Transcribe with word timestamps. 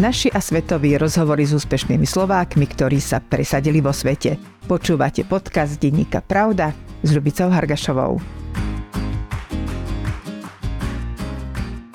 Naši 0.00 0.32
a 0.32 0.40
svetoví 0.40 0.96
rozhovory 0.96 1.44
s 1.44 1.52
úspešnými 1.52 2.08
Slovákmi, 2.08 2.64
ktorí 2.64 2.96
sa 3.04 3.20
presadili 3.20 3.84
vo 3.84 3.92
svete. 3.92 4.40
Počúvate 4.64 5.28
podcast 5.28 5.76
denníka 5.76 6.24
Pravda 6.24 6.72
s 7.04 7.12
Ľubicou 7.12 7.52
Hargašovou. 7.52 8.16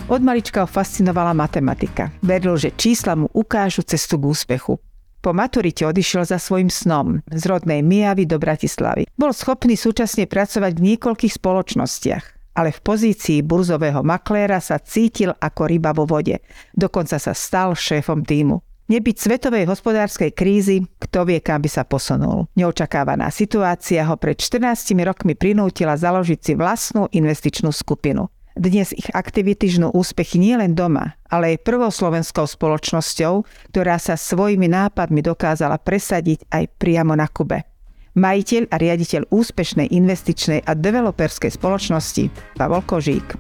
Od 0.06 0.22
malička 0.22 0.62
ho 0.62 0.70
fascinovala 0.70 1.34
matematika. 1.34 2.14
Veril, 2.22 2.54
že 2.62 2.78
čísla 2.78 3.18
mu 3.18 3.26
ukážu 3.34 3.82
cestu 3.82 4.22
k 4.22 4.30
úspechu. 4.30 4.78
Po 5.26 5.34
maturite 5.34 5.90
odišiel 5.90 6.30
za 6.30 6.38
svojim 6.38 6.70
snom 6.70 7.26
z 7.26 7.42
rodnej 7.50 7.82
Mijavy 7.82 8.30
do 8.30 8.38
Bratislavy. 8.38 9.10
Bol 9.18 9.34
schopný 9.34 9.74
súčasne 9.74 10.30
pracovať 10.30 10.78
v 10.78 10.94
niekoľkých 10.94 11.42
spoločnostiach 11.42 12.35
ale 12.56 12.72
v 12.72 12.80
pozícii 12.80 13.44
burzového 13.44 14.02
makléra 14.02 14.64
sa 14.64 14.80
cítil 14.80 15.36
ako 15.36 15.68
ryba 15.68 15.92
vo 15.92 16.08
vode. 16.08 16.40
Dokonca 16.72 17.20
sa 17.20 17.36
stal 17.36 17.76
šéfom 17.76 18.24
týmu. 18.24 18.64
Nebyť 18.86 19.16
svetovej 19.18 19.66
hospodárskej 19.66 20.32
krízy, 20.38 20.86
kto 21.02 21.26
vie, 21.26 21.42
kam 21.42 21.58
by 21.58 21.70
sa 21.70 21.84
posunul. 21.84 22.46
Neočakávaná 22.54 23.34
situácia 23.34 24.06
ho 24.06 24.14
pred 24.14 24.38
14 24.38 24.94
rokmi 25.02 25.34
prinútila 25.34 25.98
založiť 25.98 26.40
si 26.40 26.54
vlastnú 26.54 27.10
investičnú 27.10 27.74
skupinu. 27.74 28.30
Dnes 28.56 28.96
ich 28.96 29.10
aktivity 29.12 29.68
žnú 29.68 29.92
úspechy 29.92 30.40
nielen 30.40 30.78
doma, 30.78 31.18
ale 31.28 31.58
aj 31.58 31.66
prvou 31.66 31.92
slovenskou 31.92 32.48
spoločnosťou, 32.48 33.44
ktorá 33.74 34.00
sa 34.00 34.16
svojimi 34.16 34.72
nápadmi 34.72 35.20
dokázala 35.20 35.76
presadiť 35.82 36.48
aj 36.54 36.64
priamo 36.80 37.18
na 37.18 37.28
Kube 37.28 37.75
majiteľ 38.16 38.72
a 38.72 38.76
riaditeľ 38.80 39.28
úspešnej 39.28 39.92
investičnej 39.92 40.64
a 40.64 40.72
developerskej 40.72 41.52
spoločnosti 41.52 42.32
Pavol 42.56 42.82
Kožík. 42.88 43.36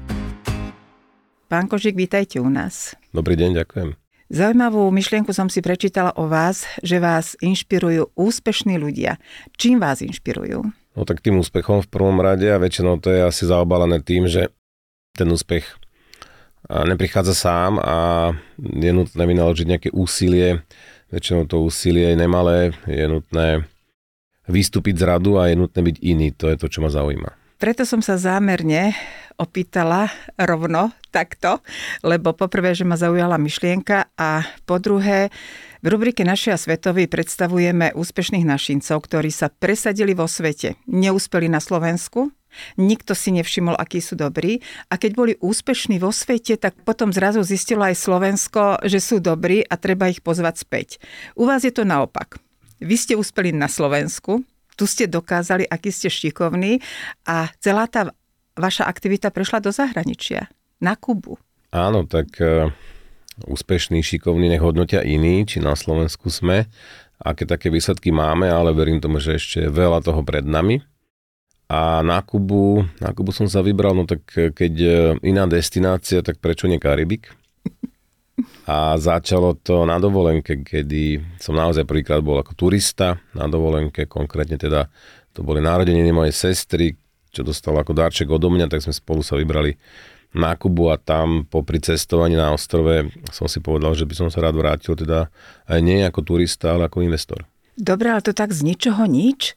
Pán 1.48 1.72
Kožík, 1.72 1.96
vítajte 1.96 2.44
u 2.44 2.52
nás. 2.52 3.00
Dobrý 3.16 3.40
deň, 3.40 3.64
ďakujem. 3.64 3.90
Zaujímavú 4.28 4.90
myšlienku 4.92 5.32
som 5.32 5.48
si 5.48 5.62
prečítala 5.62 6.12
o 6.20 6.26
vás, 6.28 6.68
že 6.84 7.00
vás 7.00 7.38
inšpirujú 7.40 8.12
úspešní 8.18 8.76
ľudia. 8.76 9.22
Čím 9.56 9.80
vás 9.80 10.02
inšpirujú? 10.04 10.66
No 10.98 11.02
tak 11.06 11.22
tým 11.24 11.40
úspechom 11.40 11.86
v 11.86 11.92
prvom 11.92 12.18
rade 12.20 12.50
a 12.50 12.60
väčšinou 12.60 13.00
to 13.00 13.14
je 13.14 13.22
asi 13.22 13.46
zaobalené 13.46 14.02
tým, 14.02 14.26
že 14.28 14.52
ten 15.16 15.30
úspech 15.30 15.78
neprichádza 16.66 17.38
sám 17.38 17.78
a 17.78 17.98
je 18.58 18.92
nutné 18.92 19.24
vynaložiť 19.24 19.68
nejaké 19.70 19.90
úsilie. 19.94 20.66
Väčšinou 21.14 21.46
to 21.46 21.62
úsilie 21.62 22.12
je 22.12 22.18
nemalé, 22.18 22.74
je 22.90 23.06
nutné 23.06 23.70
vystúpiť 24.50 25.02
z 25.02 25.04
radu 25.06 25.38
a 25.42 25.50
je 25.50 25.56
nutné 25.58 25.82
byť 25.82 25.98
iný. 26.02 26.28
To 26.38 26.50
je 26.50 26.58
to, 26.60 26.68
čo 26.70 26.82
ma 26.82 26.90
zaujíma. 26.90 27.46
Preto 27.56 27.88
som 27.88 28.04
sa 28.04 28.20
zámerne 28.20 28.92
opýtala 29.40 30.12
rovno 30.36 30.92
takto, 31.08 31.64
lebo 32.04 32.36
poprvé, 32.36 32.76
že 32.76 32.84
ma 32.84 33.00
zaujala 33.00 33.40
myšlienka 33.40 34.12
a 34.20 34.44
po 34.68 34.76
druhé, 34.80 35.32
v 35.80 35.88
rubrike 35.88 36.26
Naši 36.28 36.52
a 36.52 36.60
svetovi 36.60 37.08
predstavujeme 37.08 37.96
úspešných 37.96 38.44
našincov, 38.44 39.06
ktorí 39.08 39.32
sa 39.32 39.48
presadili 39.48 40.18
vo 40.18 40.28
svete. 40.28 40.76
Neúspeli 40.90 41.48
na 41.48 41.64
Slovensku, 41.64 42.34
Nikto 42.80 43.12
si 43.16 43.36
nevšimol, 43.36 43.76
akí 43.76 44.00
sú 44.00 44.16
dobrí. 44.16 44.64
A 44.88 44.96
keď 44.96 45.12
boli 45.12 45.34
úspešní 45.44 46.00
vo 46.00 46.16
svete, 46.16 46.56
tak 46.56 46.76
potom 46.88 47.12
zrazu 47.12 47.44
zistilo 47.44 47.84
aj 47.84 48.00
Slovensko, 48.00 48.80
že 48.88 49.04
sú 49.04 49.20
dobrí 49.20 49.60
a 49.68 49.76
treba 49.76 50.08
ich 50.08 50.24
pozvať 50.24 50.64
späť. 50.64 50.88
U 51.36 51.44
vás 51.44 51.68
je 51.68 51.76
to 51.76 51.84
naopak. 51.84 52.40
Vy 52.86 53.02
ste 53.02 53.14
uspeli 53.18 53.50
na 53.50 53.66
Slovensku, 53.66 54.46
tu 54.78 54.86
ste 54.86 55.10
dokázali, 55.10 55.66
aký 55.66 55.90
ste 55.90 56.06
šikovní 56.06 56.78
a 57.26 57.50
celá 57.58 57.90
tá 57.90 58.14
vaša 58.54 58.86
aktivita 58.86 59.34
prešla 59.34 59.58
do 59.58 59.74
zahraničia, 59.74 60.46
na 60.78 60.94
Kubu. 60.94 61.42
Áno, 61.74 62.06
tak 62.06 62.38
uh, 62.38 62.70
úspešní, 63.50 64.06
šikovní 64.06 64.54
nech 64.54 64.62
hodnotia 64.62 65.02
iní, 65.02 65.50
či 65.50 65.66
na 65.66 65.74
Slovensku 65.74 66.30
sme, 66.30 66.70
aké 67.18 67.50
také 67.50 67.74
výsledky 67.74 68.14
máme, 68.14 68.54
ale 68.54 68.70
verím 68.78 69.02
tomu, 69.02 69.18
že 69.18 69.42
ešte 69.42 69.66
veľa 69.66 70.06
toho 70.06 70.22
pred 70.22 70.46
nami. 70.46 70.86
A 71.66 72.06
na 72.06 72.22
Kubu, 72.22 72.86
na 73.02 73.10
Kubu 73.18 73.34
som 73.34 73.50
sa 73.50 73.66
vybral, 73.66 73.98
no 73.98 74.06
tak 74.06 74.22
keď 74.30 74.74
e, 74.78 74.90
iná 75.26 75.50
destinácia, 75.50 76.22
tak 76.22 76.38
prečo 76.38 76.70
nie 76.70 76.78
Karibik? 76.78 77.34
A 78.66 78.98
začalo 78.98 79.54
to 79.62 79.86
na 79.86 80.02
dovolenke, 80.02 80.66
kedy 80.66 81.22
som 81.38 81.54
naozaj 81.54 81.86
prvýkrát 81.86 82.26
bol 82.26 82.42
ako 82.42 82.58
turista 82.58 83.22
na 83.38 83.46
dovolenke, 83.46 84.10
konkrétne 84.10 84.58
teda 84.58 84.90
to 85.38 85.46
boli 85.46 85.62
narodeniny 85.62 86.10
mojej 86.10 86.34
sestry, 86.34 86.98
čo 87.30 87.46
dostala 87.46 87.86
ako 87.86 87.94
darček 87.94 88.26
odo 88.32 88.50
mňa, 88.50 88.66
tak 88.66 88.82
sme 88.82 88.96
spolu 88.96 89.22
sa 89.22 89.38
vybrali 89.38 89.78
na 90.36 90.58
Kubu 90.58 90.92
a 90.92 91.00
tam 91.00 91.48
popri 91.48 91.80
cestovaní 91.80 92.36
na 92.36 92.52
ostrove 92.52 93.08
som 93.32 93.48
si 93.48 93.64
povedal, 93.64 93.96
že 93.96 94.04
by 94.04 94.14
som 94.16 94.28
sa 94.28 94.44
rád 94.44 94.60
vrátil 94.60 94.98
teda 94.98 95.32
aj 95.70 95.80
nie 95.80 96.04
ako 96.04 96.36
turista, 96.36 96.76
ale 96.76 96.92
ako 96.92 97.06
investor. 97.06 97.48
Dobre, 97.76 98.12
ale 98.12 98.24
to 98.24 98.36
tak 98.36 98.52
z 98.52 98.64
ničoho 98.64 99.08
nič? 99.08 99.56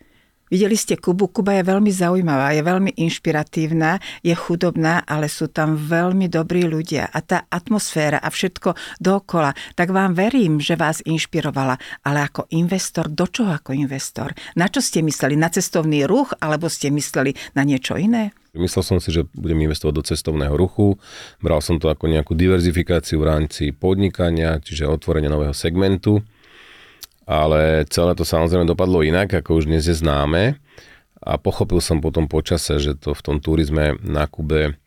Videli 0.49 0.81
ste 0.81 0.97
Kubu, 0.97 1.29
Kuba 1.29 1.61
je 1.61 1.65
veľmi 1.69 1.93
zaujímavá, 1.93 2.57
je 2.57 2.65
veľmi 2.65 2.97
inšpiratívna, 2.97 4.01
je 4.25 4.33
chudobná, 4.33 5.05
ale 5.05 5.29
sú 5.29 5.53
tam 5.53 5.77
veľmi 5.77 6.25
dobrí 6.33 6.65
ľudia 6.65 7.05
a 7.13 7.21
tá 7.21 7.45
atmosféra 7.53 8.17
a 8.17 8.33
všetko 8.33 8.73
dokola, 8.97 9.53
tak 9.77 9.93
vám 9.93 10.17
verím, 10.17 10.57
že 10.57 10.81
vás 10.81 11.05
inšpirovala, 11.05 11.77
ale 12.01 12.19
ako 12.25 12.49
investor, 12.57 13.13
do 13.13 13.29
čoho 13.29 13.53
ako 13.53 13.77
investor? 13.77 14.33
Na 14.57 14.73
čo 14.73 14.81
ste 14.81 15.05
mysleli? 15.05 15.37
Na 15.37 15.53
cestovný 15.53 16.09
ruch 16.09 16.33
alebo 16.41 16.73
ste 16.73 16.89
mysleli 16.89 17.37
na 17.53 17.61
niečo 17.69 18.01
iné? 18.01 18.33
Myslel 18.57 18.83
som 18.83 18.99
si, 18.99 19.13
že 19.13 19.29
budem 19.37 19.69
investovať 19.69 19.95
do 19.95 20.03
cestovného 20.03 20.57
ruchu. 20.57 20.97
Bral 21.45 21.61
som 21.61 21.77
to 21.77 21.93
ako 21.93 22.09
nejakú 22.09 22.33
diverzifikáciu 22.33 23.21
v 23.21 23.29
rámci 23.29 23.71
podnikania, 23.77 24.59
čiže 24.65 24.89
otvorenie 24.89 25.29
nového 25.29 25.53
segmentu 25.53 26.25
ale 27.29 27.85
celé 27.93 28.17
to 28.17 28.25
samozrejme 28.25 28.65
dopadlo 28.65 29.05
inak, 29.05 29.29
ako 29.29 29.61
už 29.61 29.69
dnes 29.69 29.85
je 29.85 29.93
známe 29.93 30.57
a 31.21 31.37
pochopil 31.37 31.77
som 31.85 32.01
potom 32.01 32.25
počase, 32.25 32.81
že 32.81 32.97
to 32.97 33.13
v 33.13 33.21
tom 33.21 33.37
turizme 33.37 34.01
na 34.01 34.25
Kube 34.25 34.81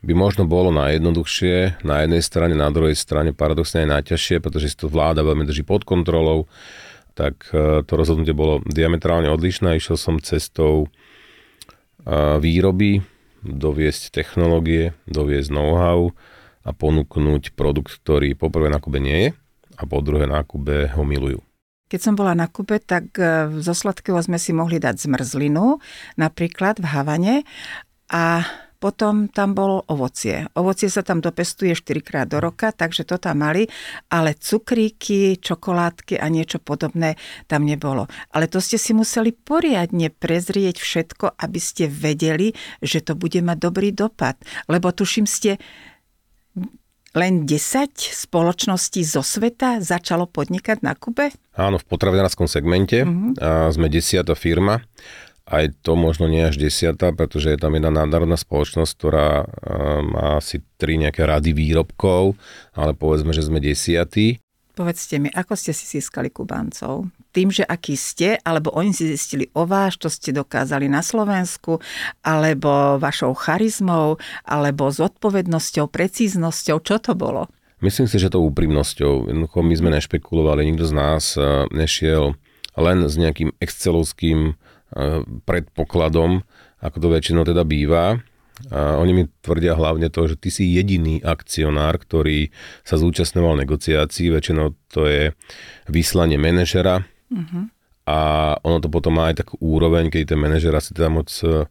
by 0.00 0.12
možno 0.14 0.46
bolo 0.46 0.70
najjednoduchšie, 0.70 1.82
na 1.82 2.06
jednej 2.06 2.22
strane, 2.22 2.54
na 2.54 2.70
druhej 2.70 2.94
strane 2.94 3.34
paradoxne 3.34 3.84
aj 3.84 3.88
najťažšie, 3.98 4.38
pretože 4.38 4.72
si 4.72 4.76
to 4.78 4.86
vláda 4.88 5.26
veľmi 5.26 5.44
drží 5.44 5.66
pod 5.66 5.84
kontrolou, 5.84 6.48
tak 7.12 7.50
e, 7.52 7.84
to 7.84 7.92
rozhodnutie 7.98 8.32
bolo 8.32 8.64
diametrálne 8.64 9.28
odlišné. 9.28 9.76
Išiel 9.76 10.00
som 10.00 10.16
cestou 10.22 10.86
e, 10.86 10.88
výroby, 12.40 13.04
doviesť 13.44 14.14
technológie, 14.14 14.96
doviesť 15.04 15.52
know-how 15.52 16.16
a 16.64 16.70
ponúknuť 16.72 17.52
produkt, 17.52 18.00
ktorý 18.00 18.32
poprvé 18.38 18.72
na 18.72 18.80
Kube 18.80 19.04
nie 19.04 19.28
je 19.28 19.30
a 19.76 19.82
po 19.84 20.00
druhé 20.00 20.24
na 20.24 20.40
Kube 20.46 20.88
ho 20.96 21.04
milujú. 21.04 21.49
Keď 21.90 22.00
som 22.00 22.14
bola 22.14 22.38
na 22.38 22.46
Kube, 22.46 22.78
tak 22.78 23.18
e, 23.18 23.50
zo 23.58 23.74
sladkého 23.74 24.22
sme 24.22 24.38
si 24.38 24.54
mohli 24.54 24.78
dať 24.78 25.10
zmrzlinu, 25.10 25.82
napríklad 26.14 26.78
v 26.78 26.86
Havane 26.86 27.36
a 28.14 28.46
potom 28.80 29.28
tam 29.28 29.52
bolo 29.52 29.84
ovocie. 29.92 30.48
Ovocie 30.56 30.88
sa 30.88 31.04
tam 31.04 31.20
dopestuje 31.20 31.76
4 31.76 32.00
krát 32.00 32.26
do 32.32 32.40
roka, 32.40 32.72
takže 32.72 33.04
to 33.04 33.20
tam 33.20 33.44
mali, 33.44 33.68
ale 34.08 34.32
cukríky, 34.32 35.36
čokoládky 35.36 36.16
a 36.16 36.26
niečo 36.32 36.64
podobné 36.64 37.20
tam 37.44 37.68
nebolo. 37.68 38.08
Ale 38.32 38.48
to 38.48 38.56
ste 38.56 38.80
si 38.80 38.96
museli 38.96 39.36
poriadne 39.36 40.08
prezrieť 40.08 40.80
všetko, 40.80 41.36
aby 41.36 41.60
ste 41.60 41.92
vedeli, 41.92 42.56
že 42.80 43.04
to 43.04 43.12
bude 43.12 43.36
mať 43.44 43.58
dobrý 43.60 43.92
dopad. 43.92 44.40
Lebo 44.64 44.88
tuším 44.96 45.28
ste 45.28 45.60
len 47.16 47.46
10 47.48 47.90
spoločností 47.96 49.02
zo 49.02 49.24
sveta 49.24 49.82
začalo 49.82 50.30
podnikať 50.30 50.86
na 50.86 50.94
Kube? 50.94 51.34
Áno, 51.58 51.82
v 51.82 51.86
potravinárskom 51.86 52.46
segmente. 52.46 53.02
Uh-huh. 53.02 53.34
A 53.42 53.70
sme 53.74 53.90
desiata 53.90 54.38
firma. 54.38 54.84
Aj 55.50 55.66
to 55.82 55.98
možno 55.98 56.30
nie 56.30 56.46
až 56.46 56.62
desiata, 56.62 57.10
pretože 57.10 57.50
je 57.50 57.58
tam 57.58 57.74
jedna 57.74 57.90
národná 57.90 58.38
spoločnosť, 58.38 58.92
ktorá 58.94 59.42
má 60.06 60.38
asi 60.38 60.62
tri 60.78 60.94
nejaké 60.94 61.26
rady 61.26 61.50
výrobkov, 61.50 62.38
ale 62.70 62.94
povedzme, 62.94 63.34
že 63.34 63.42
sme 63.42 63.58
desiatí. 63.58 64.38
Povedzte 64.78 65.18
mi, 65.18 65.26
ako 65.34 65.58
ste 65.58 65.74
si 65.74 65.90
získali 65.90 66.30
Kubáncov? 66.30 67.10
Tým, 67.30 67.54
že 67.54 67.62
aký 67.62 67.94
ste, 67.94 68.42
alebo 68.42 68.74
oni 68.74 68.90
si 68.90 69.06
zistili 69.06 69.46
o 69.54 69.62
vás, 69.62 69.94
čo 69.94 70.10
ste 70.10 70.34
dokázali 70.34 70.90
na 70.90 70.98
Slovensku, 70.98 71.78
alebo 72.26 72.98
vašou 72.98 73.38
charizmou, 73.38 74.18
alebo 74.42 74.90
zodpovednosťou, 74.90 75.86
precíznosťou, 75.86 76.82
čo 76.82 76.98
to 76.98 77.14
bolo? 77.14 77.46
Myslím 77.80 78.10
si, 78.10 78.20
že 78.20 78.28
to 78.28 78.44
úprimnosťou. 78.44 79.30
Jednoducho 79.30 79.58
my 79.62 79.74
sme 79.78 79.90
nešpekulovali, 79.94 80.68
nikto 80.68 80.84
z 80.84 80.94
nás 80.94 81.38
e, 81.38 81.70
nešiel 81.72 82.36
len 82.76 82.98
s 83.08 83.14
nejakým 83.16 83.56
excelovským 83.62 84.52
e, 84.52 84.52
predpokladom, 85.48 86.44
ako 86.82 86.96
to 86.98 87.08
väčšinou 87.08 87.46
teda 87.46 87.64
býva. 87.64 88.20
A 88.68 89.00
oni 89.00 89.12
mi 89.16 89.22
tvrdia 89.40 89.72
hlavne 89.72 90.12
to, 90.12 90.28
že 90.28 90.36
ty 90.36 90.52
si 90.52 90.68
jediný 90.76 91.24
akcionár, 91.24 91.96
ktorý 91.96 92.52
sa 92.84 93.00
zúčastňoval 93.00 93.64
negociácií, 93.64 94.28
väčšinou 94.28 94.76
to 94.92 95.08
je 95.08 95.32
vyslanie 95.88 96.36
manažera 96.36 97.08
a 98.10 98.18
ono 98.66 98.78
to 98.82 98.88
potom 98.90 99.22
má 99.22 99.30
aj 99.30 99.46
takú 99.46 99.54
úroveň, 99.62 100.10
keď 100.10 100.34
ten 100.34 100.40
manažer 100.40 100.74
asi 100.74 100.90
teda 100.90 101.06
moc 101.06 101.30
e, 101.46 101.68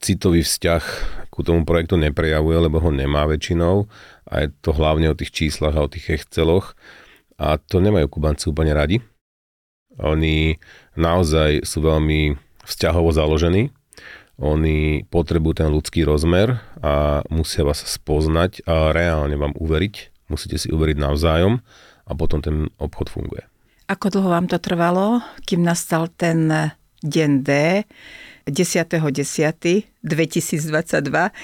citový 0.00 0.40
vzťah 0.40 0.84
ku 1.28 1.44
tomu 1.44 1.68
projektu 1.68 2.00
neprejavuje, 2.00 2.56
lebo 2.56 2.80
ho 2.80 2.88
nemá 2.88 3.28
väčšinou 3.28 3.84
a 4.24 4.46
je 4.46 4.48
to 4.64 4.72
hlavne 4.72 5.12
o 5.12 5.18
tých 5.18 5.34
číslach 5.34 5.76
a 5.76 5.84
o 5.84 5.92
tých 5.92 6.16
Exceloch 6.16 6.72
a 7.36 7.60
to 7.60 7.82
nemajú 7.82 8.08
Kubanci 8.08 8.48
úplne 8.48 8.72
radi. 8.72 9.04
Oni 10.00 10.56
naozaj 10.96 11.62
sú 11.62 11.84
veľmi 11.84 12.34
vzťahovo 12.64 13.12
založení, 13.12 13.70
oni 14.40 15.06
potrebujú 15.06 15.62
ten 15.62 15.70
ľudský 15.70 16.02
rozmer 16.02 16.58
a 16.82 17.22
musia 17.30 17.62
vás 17.62 17.84
spoznať 17.84 18.66
a 18.66 18.90
reálne 18.90 19.38
vám 19.38 19.54
uveriť, 19.54 20.26
musíte 20.32 20.58
si 20.58 20.72
uveriť 20.72 20.98
navzájom 20.98 21.62
a 22.08 22.12
potom 22.18 22.42
ten 22.42 22.66
obchod 22.80 23.12
funguje. 23.12 23.53
Ako 23.84 24.08
dlho 24.08 24.32
vám 24.32 24.48
to 24.48 24.56
trvalo, 24.56 25.20
kým 25.44 25.60
nastal 25.60 26.08
ten 26.08 26.48
deň 27.04 27.30
D, 27.44 27.50
10.10.2022, 28.48 29.84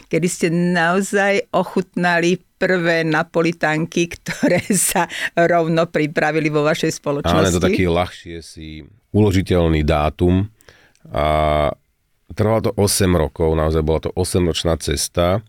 kedy 0.08 0.26
ste 0.28 0.48
naozaj 0.52 1.48
ochutnali 1.52 2.40
prvé 2.60 3.08
napolitánky, 3.08 4.08
ktoré 4.20 4.60
sa 4.92 5.08
rovno 5.32 5.88
pripravili 5.88 6.52
vo 6.52 6.64
vašej 6.64 7.00
spoločnosti. 7.00 7.52
Áno, 7.52 7.56
to 7.56 7.64
taký 7.64 7.88
ľahšie 7.88 8.44
si 8.44 8.84
uložiteľný 9.16 9.80
dátum 9.84 10.48
a 11.08 11.68
trvalo 12.36 12.60
to 12.60 12.72
8 12.76 13.08
rokov, 13.16 13.56
naozaj 13.56 13.80
bola 13.80 14.00
to 14.04 14.10
8-ročná 14.12 14.76
cesta, 14.76 15.40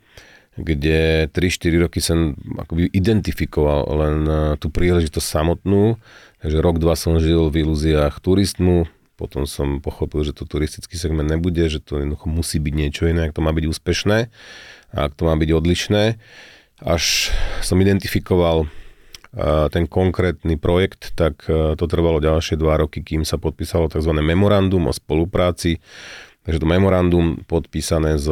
kde 0.55 1.31
3-4 1.31 1.83
roky 1.87 1.99
som 2.03 2.35
akoby 2.59 2.91
identifikoval 2.91 3.87
len 3.87 4.17
e, 4.27 4.59
tú 4.59 4.67
príležitosť 4.67 5.23
samotnú, 5.23 5.95
takže 6.41 6.57
rok, 6.59 6.81
dva 6.81 6.97
som 6.97 7.21
žil 7.21 7.47
v 7.53 7.63
ilúziách 7.63 8.17
turistmu, 8.19 8.89
potom 9.15 9.45
som 9.45 9.77
pochopil, 9.77 10.25
že 10.25 10.33
to 10.33 10.49
turistický 10.49 10.97
segment 10.97 11.29
nebude, 11.29 11.61
že 11.69 11.77
to 11.77 12.01
jednoducho 12.01 12.25
musí 12.25 12.57
byť 12.57 12.73
niečo 12.73 13.05
iné, 13.05 13.29
ak 13.29 13.37
to 13.37 13.45
má 13.45 13.53
byť 13.53 13.65
úspešné 13.69 14.17
a 14.91 14.97
ak 15.05 15.13
to 15.13 15.29
má 15.29 15.37
byť 15.37 15.49
odlišné. 15.53 16.17
Až 16.81 17.29
som 17.61 17.77
identifikoval 17.77 18.65
ten 19.71 19.85
konkrétny 19.87 20.57
projekt, 20.57 21.13
tak 21.15 21.45
to 21.47 21.85
trvalo 21.85 22.17
ďalšie 22.19 22.57
dva 22.57 22.81
roky, 22.81 23.05
kým 23.05 23.23
sa 23.23 23.37
podpísalo 23.37 23.87
tzv. 23.87 24.11
memorandum 24.11 24.89
o 24.89 24.93
spolupráci. 24.93 25.79
Takže 26.43 26.57
to 26.59 26.67
memorandum 26.67 27.39
podpísané 27.45 28.17
s 28.17 28.27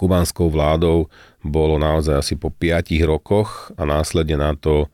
kubánskou 0.00 0.50
vládou 0.50 1.12
bolo 1.44 1.78
naozaj 1.78 2.18
asi 2.18 2.34
po 2.34 2.50
5 2.50 2.96
rokoch 3.06 3.70
a 3.78 3.86
následne 3.86 4.40
na 4.40 4.56
to 4.58 4.88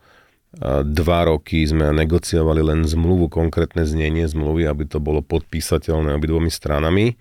dva 0.85 1.21
roky 1.25 1.65
sme 1.65 1.97
negociovali 1.97 2.61
len 2.61 2.85
zmluvu, 2.85 3.33
konkrétne 3.33 3.89
znenie 3.89 4.29
zmluvy, 4.29 4.69
aby 4.69 4.85
to 4.85 5.01
bolo 5.01 5.25
podpísateľné 5.25 6.13
obidvomi 6.13 6.53
stranami. 6.53 7.17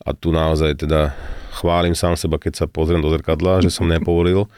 A 0.00 0.14
tu 0.14 0.30
naozaj 0.30 0.86
teda 0.86 1.12
chválim 1.50 1.98
sám 1.98 2.14
seba, 2.14 2.38
keď 2.38 2.64
sa 2.64 2.66
pozriem 2.70 3.02
do 3.02 3.10
zrkadla, 3.10 3.60
že 3.60 3.74
som 3.74 3.90
nepovolil, 3.90 4.48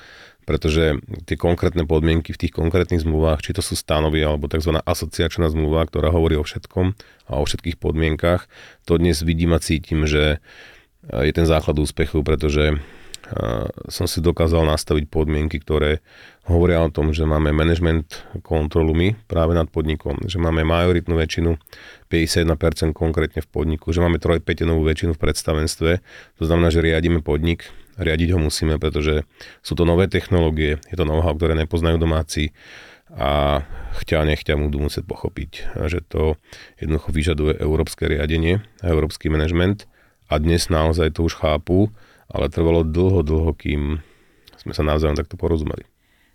pretože 0.44 1.00
tie 1.26 1.34
konkrétne 1.34 1.88
podmienky 1.88 2.30
v 2.36 2.40
tých 2.46 2.52
konkrétnych 2.54 3.02
zmluvách, 3.02 3.42
či 3.42 3.56
to 3.56 3.64
sú 3.64 3.74
stanovy 3.74 4.22
alebo 4.22 4.46
tzv. 4.46 4.78
asociačná 4.78 5.50
zmluva, 5.50 5.88
ktorá 5.88 6.14
hovorí 6.14 6.38
o 6.38 6.46
všetkom 6.46 6.94
a 7.26 7.32
o 7.40 7.44
všetkých 7.48 7.80
podmienkach, 7.80 8.46
to 8.86 9.00
dnes 9.02 9.24
vidím 9.26 9.56
a 9.56 9.62
cítim, 9.62 10.06
že 10.06 10.38
je 11.10 11.32
ten 11.34 11.46
základ 11.48 11.74
úspechu, 11.82 12.22
pretože 12.22 12.78
som 13.88 14.06
si 14.06 14.20
dokázal 14.20 14.68
nastaviť 14.68 15.08
podmienky, 15.08 15.60
ktoré 15.62 16.04
hovoria 16.44 16.82
o 16.82 16.90
tom, 16.90 17.14
že 17.14 17.22
máme 17.22 17.54
management 17.54 18.26
kontrolu 18.42 18.92
my 18.92 19.14
práve 19.30 19.54
nad 19.54 19.70
podnikom, 19.70 20.26
že 20.26 20.42
máme 20.42 20.66
majoritnú 20.66 21.14
väčšinu, 21.16 21.56
51% 22.10 22.92
konkrétne 22.92 23.40
v 23.40 23.48
podniku, 23.48 23.94
že 23.94 24.04
máme 24.04 24.20
trojpetenovú 24.20 24.84
väčšinu 24.84 25.16
v 25.16 25.22
predstavenstve, 25.22 25.90
to 26.36 26.44
znamená, 26.44 26.68
že 26.68 26.84
riadíme 26.84 27.24
podnik, 27.24 27.72
riadiť 27.96 28.36
ho 28.36 28.38
musíme, 28.42 28.76
pretože 28.76 29.24
sú 29.64 29.72
to 29.78 29.88
nové 29.88 30.10
technológie, 30.10 30.82
je 30.92 30.96
to 30.98 31.08
know-how, 31.08 31.32
ktoré 31.32 31.56
nepoznajú 31.56 31.96
domáci 31.96 32.52
a 33.12 33.60
chťa 34.00 34.24
nechťa 34.24 34.56
budú 34.56 34.88
musieť 34.88 35.04
pochopiť, 35.04 35.76
že 35.88 36.00
to 36.04 36.40
jednoducho 36.80 37.12
vyžaduje 37.12 37.52
európske 37.60 38.08
riadenie 38.08 38.64
a 38.80 38.88
európsky 38.88 39.28
management. 39.28 39.84
A 40.32 40.40
dnes 40.40 40.72
naozaj 40.72 41.20
to 41.20 41.28
už 41.28 41.44
chápu 41.44 41.92
ale 42.30 42.52
trvalo 42.52 42.86
dlho, 42.86 43.24
dlho, 43.26 43.50
kým 43.56 43.98
sme 44.60 44.72
sa 44.76 44.86
navzájom 44.86 45.18
takto 45.18 45.34
porozumeli. 45.34 45.82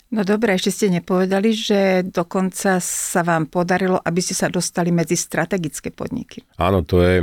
No 0.07 0.23
dobre, 0.23 0.55
ešte 0.55 0.71
ste 0.71 0.87
nepovedali, 0.87 1.51
že 1.51 1.79
dokonca 2.07 2.79
sa 2.79 3.21
vám 3.27 3.51
podarilo, 3.51 3.99
aby 3.99 4.23
ste 4.23 4.39
sa 4.39 4.47
dostali 4.47 4.87
medzi 4.87 5.19
strategické 5.19 5.91
podniky. 5.91 6.47
Áno, 6.55 6.79
to 6.83 7.03
je 7.03 7.15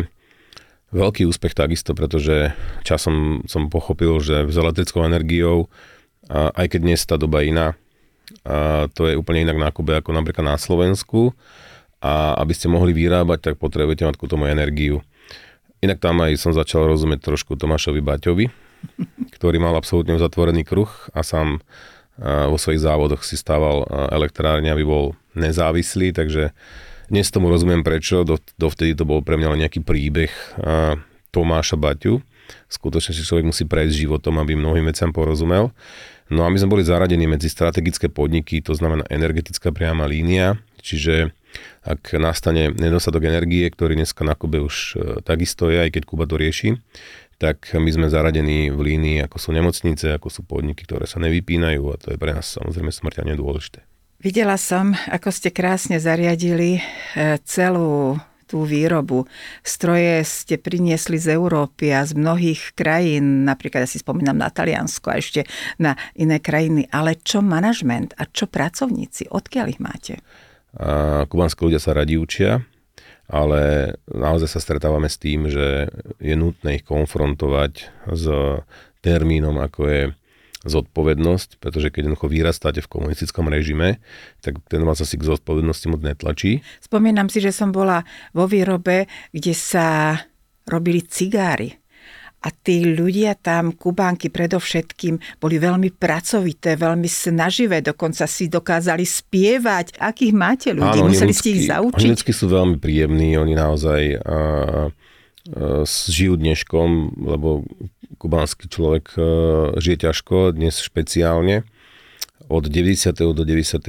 veľký 0.92 1.24
úspech 1.24 1.56
takisto, 1.56 1.96
pretože 1.96 2.52
časom 2.84 3.40
som 3.48 3.72
pochopil, 3.72 4.20
že 4.20 4.44
s 4.46 4.56
elektrickou 4.60 5.00
energiou, 5.00 5.72
aj 6.28 6.76
keď 6.76 6.80
dnes 6.84 7.00
tá 7.08 7.16
doba 7.16 7.40
iná, 7.40 7.72
a 8.44 8.88
to 8.92 9.08
je 9.08 9.16
úplne 9.16 9.44
inak 9.48 9.60
na 9.60 9.68
Kube 9.72 10.00
ako 10.00 10.12
napríklad 10.12 10.44
na 10.44 10.56
Slovensku 10.56 11.36
a 12.04 12.36
aby 12.40 12.52
ste 12.56 12.72
mohli 12.72 12.92
vyrábať, 12.96 13.52
tak 13.52 13.54
potrebujete 13.60 14.04
mať 14.04 14.16
ku 14.16 14.28
tomu 14.28 14.44
energiu. 14.48 15.00
Inak 15.84 16.00
tam 16.00 16.24
aj 16.24 16.40
som 16.40 16.56
začal 16.56 16.88
rozumieť 16.88 17.28
trošku 17.28 17.60
Tomášovi 17.60 18.00
Baťovi, 18.00 18.48
ktorý 19.36 19.60
mal 19.60 19.76
absolútne 19.76 20.16
zatvorený 20.16 20.64
kruh 20.64 20.88
a 21.12 21.20
sám 21.20 21.60
vo 22.24 22.56
svojich 22.56 22.80
závodoch 22.80 23.20
si 23.20 23.36
stával 23.36 23.84
elektrárne, 24.08 24.72
aby 24.72 24.80
bol 24.80 25.12
nezávislý, 25.36 26.16
takže 26.16 26.56
dnes 27.12 27.28
tomu 27.28 27.52
rozumiem 27.52 27.84
prečo, 27.84 28.24
dovtedy 28.56 28.96
to 28.96 29.04
bol 29.04 29.20
pre 29.20 29.36
mňa 29.36 29.48
len 29.52 29.60
nejaký 29.66 29.84
príbeh 29.84 30.32
Tomáša 31.36 31.76
Baťu. 31.76 32.24
Skutočne 32.72 33.12
si 33.12 33.20
človek 33.20 33.44
musí 33.44 33.68
prejsť 33.68 34.08
životom, 34.08 34.40
aby 34.40 34.56
mnohým 34.56 34.88
veciam 34.88 35.12
porozumel. 35.12 35.68
No 36.32 36.46
a 36.46 36.48
my 36.48 36.56
sme 36.56 36.80
boli 36.80 36.84
zaradení 36.86 37.28
medzi 37.28 37.52
strategické 37.52 38.08
podniky, 38.08 38.64
to 38.64 38.72
znamená 38.72 39.04
energetická 39.12 39.68
priama 39.68 40.08
línia, 40.08 40.56
čiže 40.80 41.36
ak 41.84 42.16
nastane 42.16 42.72
nedostatok 42.72 43.28
energie, 43.28 43.68
ktorý 43.68 43.98
dneska 43.98 44.24
na 44.24 44.32
Kube 44.38 44.60
už 44.60 44.76
e, 44.76 45.22
takisto 45.22 45.68
je, 45.68 45.84
aj 45.84 45.90
keď 45.94 46.02
Kuba 46.08 46.24
to 46.24 46.40
rieši, 46.40 46.80
tak 47.38 47.74
my 47.74 47.90
sme 47.90 48.06
zaradení 48.08 48.70
v 48.70 48.80
línii, 48.94 49.18
ako 49.26 49.36
sú 49.36 49.50
nemocnice, 49.50 50.16
ako 50.16 50.28
sú 50.30 50.40
podniky, 50.46 50.86
ktoré 50.86 51.04
sa 51.04 51.20
nevypínajú 51.20 51.82
a 51.90 51.96
to 51.98 52.14
je 52.14 52.18
pre 52.20 52.32
nás 52.32 52.56
samozrejme 52.56 52.94
smrteľne 52.94 53.34
dôležité. 53.36 53.84
Videla 54.24 54.56
som, 54.56 54.96
ako 55.12 55.28
ste 55.28 55.52
krásne 55.52 56.00
zariadili 56.00 56.80
e, 56.80 56.82
celú 57.44 58.16
tú 58.44 58.62
výrobu. 58.62 59.26
Stroje 59.64 60.22
ste 60.22 60.60
priniesli 60.60 61.18
z 61.18 61.34
Európy 61.34 61.90
a 61.90 62.04
z 62.04 62.14
mnohých 62.14 62.76
krajín, 62.76 63.48
napríklad 63.48 63.84
ja 63.84 63.90
si 63.90 63.98
spomínam 63.98 64.36
na 64.36 64.52
Taliansko 64.52 65.10
a 65.10 65.18
ešte 65.18 65.48
na 65.80 65.96
iné 66.14 66.38
krajiny. 66.38 66.86
Ale 66.92 67.18
čo 67.18 67.40
manažment 67.40 68.12
a 68.14 68.28
čo 68.28 68.46
pracovníci? 68.46 69.32
Odkiaľ 69.32 69.66
ich 69.72 69.80
máte? 69.82 70.22
Kubanskí 71.30 71.60
ľudia 71.62 71.78
sa 71.78 71.94
radi 71.94 72.18
učia 72.18 72.62
ale 73.28 73.94
naozaj 74.04 74.48
sa 74.52 74.60
stretávame 74.60 75.08
s 75.08 75.16
tým, 75.16 75.48
že 75.48 75.88
je 76.20 76.34
nutné 76.36 76.80
ich 76.80 76.84
konfrontovať 76.84 77.88
s 78.12 78.24
termínom, 79.00 79.56
ako 79.60 79.80
je 79.88 80.02
zodpovednosť, 80.64 81.60
pretože 81.60 81.92
keď 81.92 82.08
jednoducho 82.08 82.28
vyrastáte 82.28 82.80
v 82.80 82.88
komunistickom 82.88 83.52
režime, 83.52 84.00
tak 84.40 84.64
ten 84.64 84.80
vás 84.80 84.96
asi 85.00 85.20
k 85.20 85.28
zodpovednosti 85.28 85.86
moc 85.92 86.00
netlačí. 86.00 86.64
Spomínam 86.80 87.28
si, 87.28 87.44
že 87.44 87.52
som 87.52 87.68
bola 87.68 88.00
vo 88.32 88.48
výrobe, 88.48 89.04
kde 89.32 89.52
sa 89.52 90.16
robili 90.64 91.04
cigári 91.04 91.83
a 92.44 92.52
tí 92.52 92.84
ľudia 92.84 93.32
tam, 93.40 93.72
Kubánky 93.72 94.28
predovšetkým, 94.28 95.40
boli 95.40 95.56
veľmi 95.56 95.96
pracovité, 95.96 96.76
veľmi 96.76 97.08
snaživé, 97.08 97.80
dokonca 97.80 98.28
si 98.28 98.52
dokázali 98.52 99.00
spievať. 99.00 99.96
Akých 99.96 100.32
máte 100.36 100.68
ľudí? 100.76 101.00
Áno, 101.00 101.08
Museli 101.08 101.32
ľudský, 101.32 101.40
ste 101.40 101.50
ich 101.56 101.64
zaučiť? 101.72 102.04
Oni 102.04 102.36
sú 102.36 102.46
veľmi 102.52 102.76
príjemní, 102.76 103.40
oni 103.40 103.56
naozaj 103.56 104.00
a, 104.20 104.20
a, 104.20 104.38
žijú 105.88 106.36
dneškom, 106.36 107.16
lebo 107.24 107.64
kubánsky 108.20 108.68
človek 108.68 109.16
a, 109.16 109.20
žije 109.80 110.04
ťažko, 110.04 110.52
dnes 110.52 110.76
špeciálne. 110.84 111.64
Od 112.52 112.68
90. 112.68 113.08
do 113.32 113.40
95. 113.40 113.88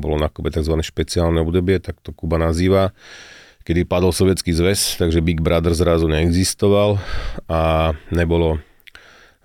bolo 0.00 0.16
na 0.16 0.32
Kube 0.32 0.48
tzv. 0.48 0.80
špeciálne 0.80 1.44
obdobie, 1.44 1.76
tak 1.76 2.00
to 2.00 2.16
Kuba 2.16 2.40
nazýva 2.40 2.96
kedy 3.66 3.82
padol 3.82 4.14
sovietský 4.14 4.54
zväz, 4.54 4.94
takže 4.94 5.18
Big 5.18 5.42
Brother 5.42 5.74
zrazu 5.74 6.06
neexistoval 6.06 7.02
a 7.50 7.92
nebolo 8.14 8.62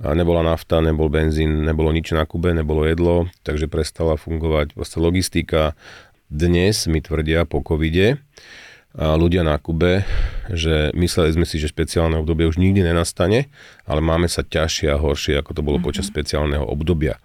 a 0.02 0.18
nebola 0.18 0.42
nafta, 0.42 0.82
nebol 0.82 1.14
benzín, 1.14 1.62
nebolo 1.62 1.94
nič 1.94 2.10
na 2.18 2.26
Kube, 2.26 2.58
nebolo 2.58 2.90
jedlo, 2.90 3.30
takže 3.46 3.70
prestala 3.70 4.18
fungovať 4.18 4.74
vlastne 4.74 4.98
logistika. 4.98 5.78
Dnes 6.26 6.90
mi 6.90 7.06
tvrdia 7.06 7.46
po 7.46 7.62
covide 7.62 8.18
a 8.98 9.14
ľudia 9.14 9.46
na 9.46 9.62
Kube, 9.62 10.02
že 10.50 10.90
mysleli 10.98 11.38
sme 11.38 11.46
si, 11.46 11.62
že 11.62 11.70
špeciálne 11.70 12.18
obdobie 12.18 12.50
už 12.50 12.58
nikdy 12.58 12.82
nenastane, 12.82 13.54
ale 13.86 14.02
máme 14.02 14.26
sa 14.26 14.42
ťažšie 14.42 14.90
a 14.90 14.98
horšie, 14.98 15.38
ako 15.38 15.54
to 15.54 15.62
bolo 15.62 15.78
mm-hmm. 15.78 15.86
počas 15.86 16.10
špeciálneho 16.10 16.66
obdobia. 16.66 17.22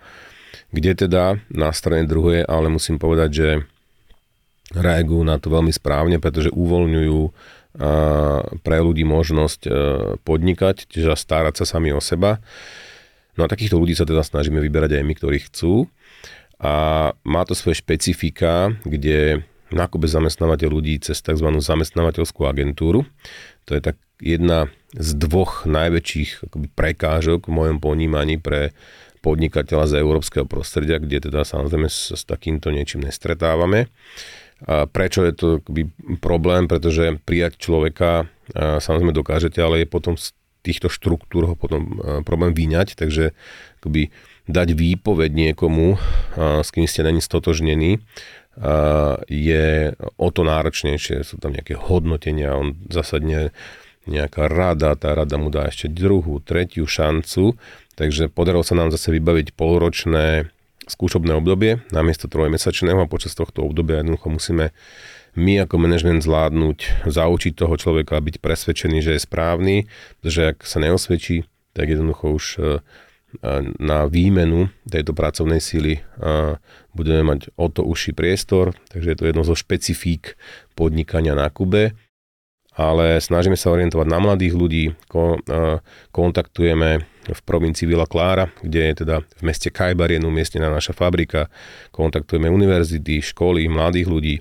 Kde 0.68 1.08
teda 1.08 1.40
na 1.48 1.72
strane 1.72 2.04
druhej, 2.04 2.44
ale 2.44 2.68
musím 2.68 3.00
povedať, 3.00 3.30
že 3.32 3.48
reagujú 4.74 5.22
na 5.22 5.38
to 5.38 5.52
veľmi 5.52 5.70
správne, 5.70 6.18
pretože 6.18 6.50
uvoľňujú 6.50 7.20
pre 8.64 8.78
ľudí 8.80 9.04
možnosť 9.04 9.68
podnikať, 10.24 10.88
čiže 10.88 11.12
starať 11.12 11.60
sa 11.60 11.76
sami 11.76 11.92
o 11.92 12.00
seba. 12.00 12.40
No 13.36 13.44
a 13.44 13.52
takýchto 13.52 13.76
ľudí 13.76 13.92
sa 13.92 14.08
teda 14.08 14.24
snažíme 14.24 14.64
vyberať 14.64 14.96
aj 14.96 15.04
my, 15.04 15.14
ktorí 15.14 15.38
chcú. 15.52 15.92
A 16.56 17.12
má 17.20 17.44
to 17.44 17.52
svoje 17.52 17.84
špecifika, 17.84 18.72
kde 18.88 19.44
nákupe 19.68 20.08
zamestnávateľ 20.08 20.68
ľudí 20.72 20.96
cez 21.04 21.20
tzv. 21.20 21.44
zamestnávateľskú 21.44 22.48
agentúru. 22.48 23.04
To 23.68 23.76
je 23.76 23.84
tak 23.84 24.00
jedna 24.24 24.72
z 24.96 25.20
dvoch 25.20 25.68
najväčších 25.68 26.48
akoby, 26.48 26.72
prekážok 26.72 27.44
v 27.44 27.56
mojom 27.60 27.76
ponímaní 27.84 28.40
pre 28.40 28.72
podnikateľa 29.20 29.84
z 29.90 29.94
európskeho 30.00 30.48
prostredia, 30.48 30.96
kde 30.96 31.28
teda 31.28 31.44
samozrejme 31.44 31.92
sa 31.92 32.16
s 32.16 32.24
takýmto 32.24 32.72
niečím 32.72 33.04
nestretávame. 33.04 33.92
Prečo 34.64 35.20
je 35.26 35.32
to 35.36 35.48
problém? 36.24 36.64
Pretože 36.64 37.20
prijať 37.28 37.60
človeka 37.60 38.30
samozrejme 38.56 39.12
dokážete, 39.12 39.60
ale 39.60 39.84
je 39.84 39.88
potom 39.90 40.16
z 40.16 40.32
týchto 40.64 40.90
štruktúr 40.90 41.52
ho 41.52 41.54
potom 41.54 42.00
problém 42.26 42.56
vyňať, 42.56 42.98
takže 42.98 43.36
akoby 43.78 44.10
dať 44.50 44.68
výpoveď 44.74 45.30
niekomu, 45.30 45.98
s 46.38 46.68
kým 46.74 46.86
ste 46.90 47.06
není 47.06 47.22
stotožnení, 47.22 48.02
je 49.28 49.66
o 49.98 50.28
to 50.32 50.42
náročnejšie. 50.42 51.22
Sú 51.22 51.36
tam 51.38 51.52
nejaké 51.54 51.76
hodnotenia, 51.76 52.56
on 52.56 52.74
zasadne 52.88 53.54
nejaká 54.06 54.46
rada, 54.46 54.94
tá 54.94 55.18
rada 55.18 55.34
mu 55.34 55.50
dá 55.50 55.66
ešte 55.66 55.90
druhú, 55.90 56.38
tretiu 56.38 56.86
šancu, 56.86 57.58
takže 57.98 58.30
podarilo 58.30 58.62
sa 58.62 58.78
nám 58.78 58.94
zase 58.94 59.10
vybaviť 59.14 59.54
polročné 59.58 60.50
skúšobné 60.86 61.34
obdobie 61.34 61.82
namiesto 61.90 62.30
trojmesačného 62.30 63.02
a 63.04 63.10
počas 63.10 63.34
tohto 63.34 63.66
obdobia 63.66 64.02
jednoducho 64.02 64.30
musíme 64.30 64.70
my 65.36 65.68
ako 65.68 65.76
manažment 65.76 66.24
zvládnuť, 66.24 67.04
zaučiť 67.04 67.52
toho 67.52 67.76
človeka 67.76 68.16
byť 68.16 68.40
presvedčený, 68.40 69.04
že 69.04 69.20
je 69.20 69.26
správny, 69.26 69.76
že 70.24 70.56
ak 70.56 70.64
sa 70.64 70.80
neosvedčí, 70.80 71.44
tak 71.76 71.92
jednoducho 71.92 72.24
už 72.32 72.44
e, 72.56 72.60
na 73.76 74.08
výmenu 74.08 74.72
tejto 74.88 75.12
pracovnej 75.12 75.60
síly 75.60 76.00
budeme 76.96 77.22
mať 77.26 77.52
o 77.60 77.68
to 77.68 77.84
užší 77.84 78.16
priestor, 78.16 78.72
takže 78.88 79.12
je 79.12 79.18
to 79.18 79.28
jedno 79.28 79.42
zo 79.44 79.52
špecifík 79.52 80.38
podnikania 80.72 81.36
na 81.36 81.52
Kube. 81.52 81.92
Ale 82.76 83.16
snažíme 83.24 83.56
sa 83.56 83.72
orientovať 83.72 84.04
na 84.04 84.20
mladých 84.20 84.52
ľudí, 84.52 84.84
kontaktujeme 86.12 87.08
v 87.32 87.40
provincii 87.42 87.88
Villa 87.88 88.06
Clara, 88.06 88.46
kde 88.62 88.92
je 88.92 88.94
teda 89.02 89.22
v 89.22 89.42
meste 89.42 89.72
Kajbar 89.72 90.12
je 90.14 90.22
umiestnená 90.22 90.70
naša 90.70 90.94
fabrika, 90.94 91.50
kontaktujeme 91.90 92.46
univerzity, 92.46 93.24
školy, 93.24 93.66
mladých 93.66 94.06
ľudí, 94.06 94.36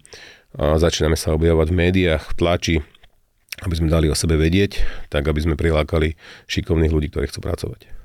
a 0.56 0.80
začíname 0.80 1.20
sa 1.20 1.36
objavovať 1.36 1.68
v 1.68 1.80
médiách, 1.80 2.24
v 2.32 2.36
tlači, 2.40 2.76
aby 3.64 3.74
sme 3.76 3.92
dali 3.92 4.08
o 4.08 4.16
sebe 4.16 4.40
vedieť, 4.40 4.80
tak 5.12 5.28
aby 5.28 5.40
sme 5.44 5.56
prilákali 5.60 6.16
šikovných 6.48 6.92
ľudí, 6.92 7.12
ktorí 7.12 7.28
chcú 7.28 7.44
pracovať. 7.44 8.05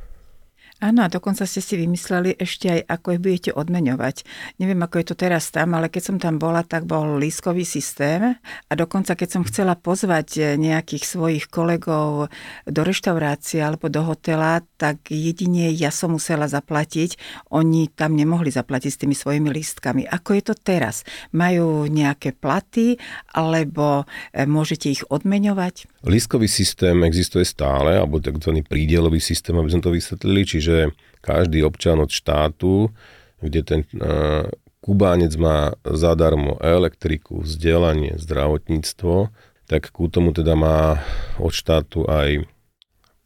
Áno, 0.81 1.05
a 1.05 1.13
dokonca 1.13 1.45
ste 1.45 1.61
si 1.61 1.77
vymysleli 1.77 2.41
ešte 2.41 2.73
aj, 2.73 2.81
ako 2.89 3.07
ich 3.13 3.21
budete 3.21 3.51
odmeňovať. 3.53 4.25
Neviem, 4.57 4.81
ako 4.81 4.97
je 4.97 5.07
to 5.13 5.17
teraz 5.17 5.53
tam, 5.53 5.77
ale 5.77 5.93
keď 5.93 6.03
som 6.09 6.17
tam 6.17 6.41
bola, 6.41 6.65
tak 6.65 6.89
bol 6.89 7.21
lískový 7.21 7.69
systém 7.69 8.41
a 8.41 8.73
dokonca 8.73 9.13
keď 9.13 9.29
som 9.29 9.43
chcela 9.45 9.77
pozvať 9.77 10.57
nejakých 10.57 11.05
svojich 11.05 11.53
kolegov 11.53 12.33
do 12.65 12.81
reštaurácie 12.81 13.61
alebo 13.61 13.93
do 13.93 14.01
hotela, 14.09 14.65
tak 14.81 15.13
jedine 15.13 15.69
ja 15.77 15.93
som 15.93 16.17
musela 16.17 16.49
zaplatiť. 16.49 17.21
Oni 17.53 17.93
tam 17.93 18.17
nemohli 18.17 18.49
zaplatiť 18.49 18.91
s 18.91 19.01
tými 19.05 19.13
svojimi 19.13 19.53
lístkami. 19.53 20.09
Ako 20.09 20.33
je 20.41 20.43
to 20.49 20.55
teraz? 20.57 21.05
Majú 21.37 21.85
nejaké 21.93 22.33
platy 22.33 22.97
alebo 23.37 24.09
e, 24.33 24.49
môžete 24.49 24.89
ich 24.89 25.05
odmeňovať? 25.13 26.01
Lístkový 26.01 26.49
systém 26.49 26.97
existuje 27.05 27.45
stále, 27.45 28.01
alebo 28.01 28.17
tzv. 28.25 28.65
prídelový 28.65 29.21
systém, 29.21 29.53
aby 29.53 29.69
sme 29.69 29.85
to 29.85 29.93
vysvetlili, 29.93 30.43
čiže 30.49 30.70
že 30.71 30.95
každý 31.19 31.67
občan 31.67 31.99
od 31.99 32.15
štátu, 32.15 32.95
kde 33.43 33.61
ten 33.67 33.81
uh, 33.99 34.47
Kubánec 34.81 35.35
má 35.37 35.77
zadarmo 35.85 36.57
elektriku, 36.63 37.45
vzdelanie, 37.45 38.17
zdravotníctvo, 38.17 39.29
tak 39.69 39.93
ku 39.93 40.09
tomu 40.09 40.33
teda 40.33 40.57
má 40.57 41.05
od 41.37 41.53
štátu 41.53 42.09
aj 42.09 42.49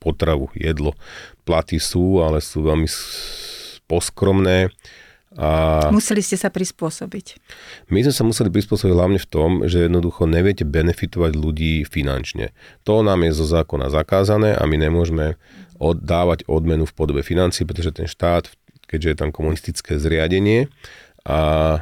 potravu, 0.02 0.50
jedlo. 0.58 0.98
Platy 1.46 1.78
sú, 1.78 2.20
ale 2.20 2.42
sú 2.42 2.66
veľmi 2.66 2.90
poskromné. 3.86 4.68
A 5.34 5.90
museli 5.90 6.22
ste 6.22 6.38
sa 6.38 6.46
prispôsobiť. 6.46 7.42
My 7.90 8.06
sme 8.06 8.14
sa 8.14 8.22
museli 8.22 8.54
prispôsobiť 8.54 8.94
hlavne 8.94 9.18
v 9.18 9.28
tom, 9.28 9.50
že 9.66 9.90
jednoducho 9.90 10.30
neviete 10.30 10.62
benefitovať 10.62 11.34
ľudí 11.34 11.82
finančne. 11.82 12.54
To 12.86 13.02
nám 13.02 13.26
je 13.26 13.34
zo 13.34 13.46
zákona 13.46 13.90
zakázané 13.90 14.54
a 14.54 14.62
my 14.62 14.78
nemôžeme 14.78 15.34
oddávať 15.82 16.46
odmenu 16.46 16.86
v 16.86 16.94
podobe 16.94 17.22
financí, 17.26 17.66
pretože 17.66 17.90
ten 17.90 18.06
štát, 18.06 18.46
keďže 18.86 19.08
je 19.10 19.16
tam 19.18 19.30
komunistické 19.34 19.98
zriadenie, 19.98 20.70
a 21.26 21.80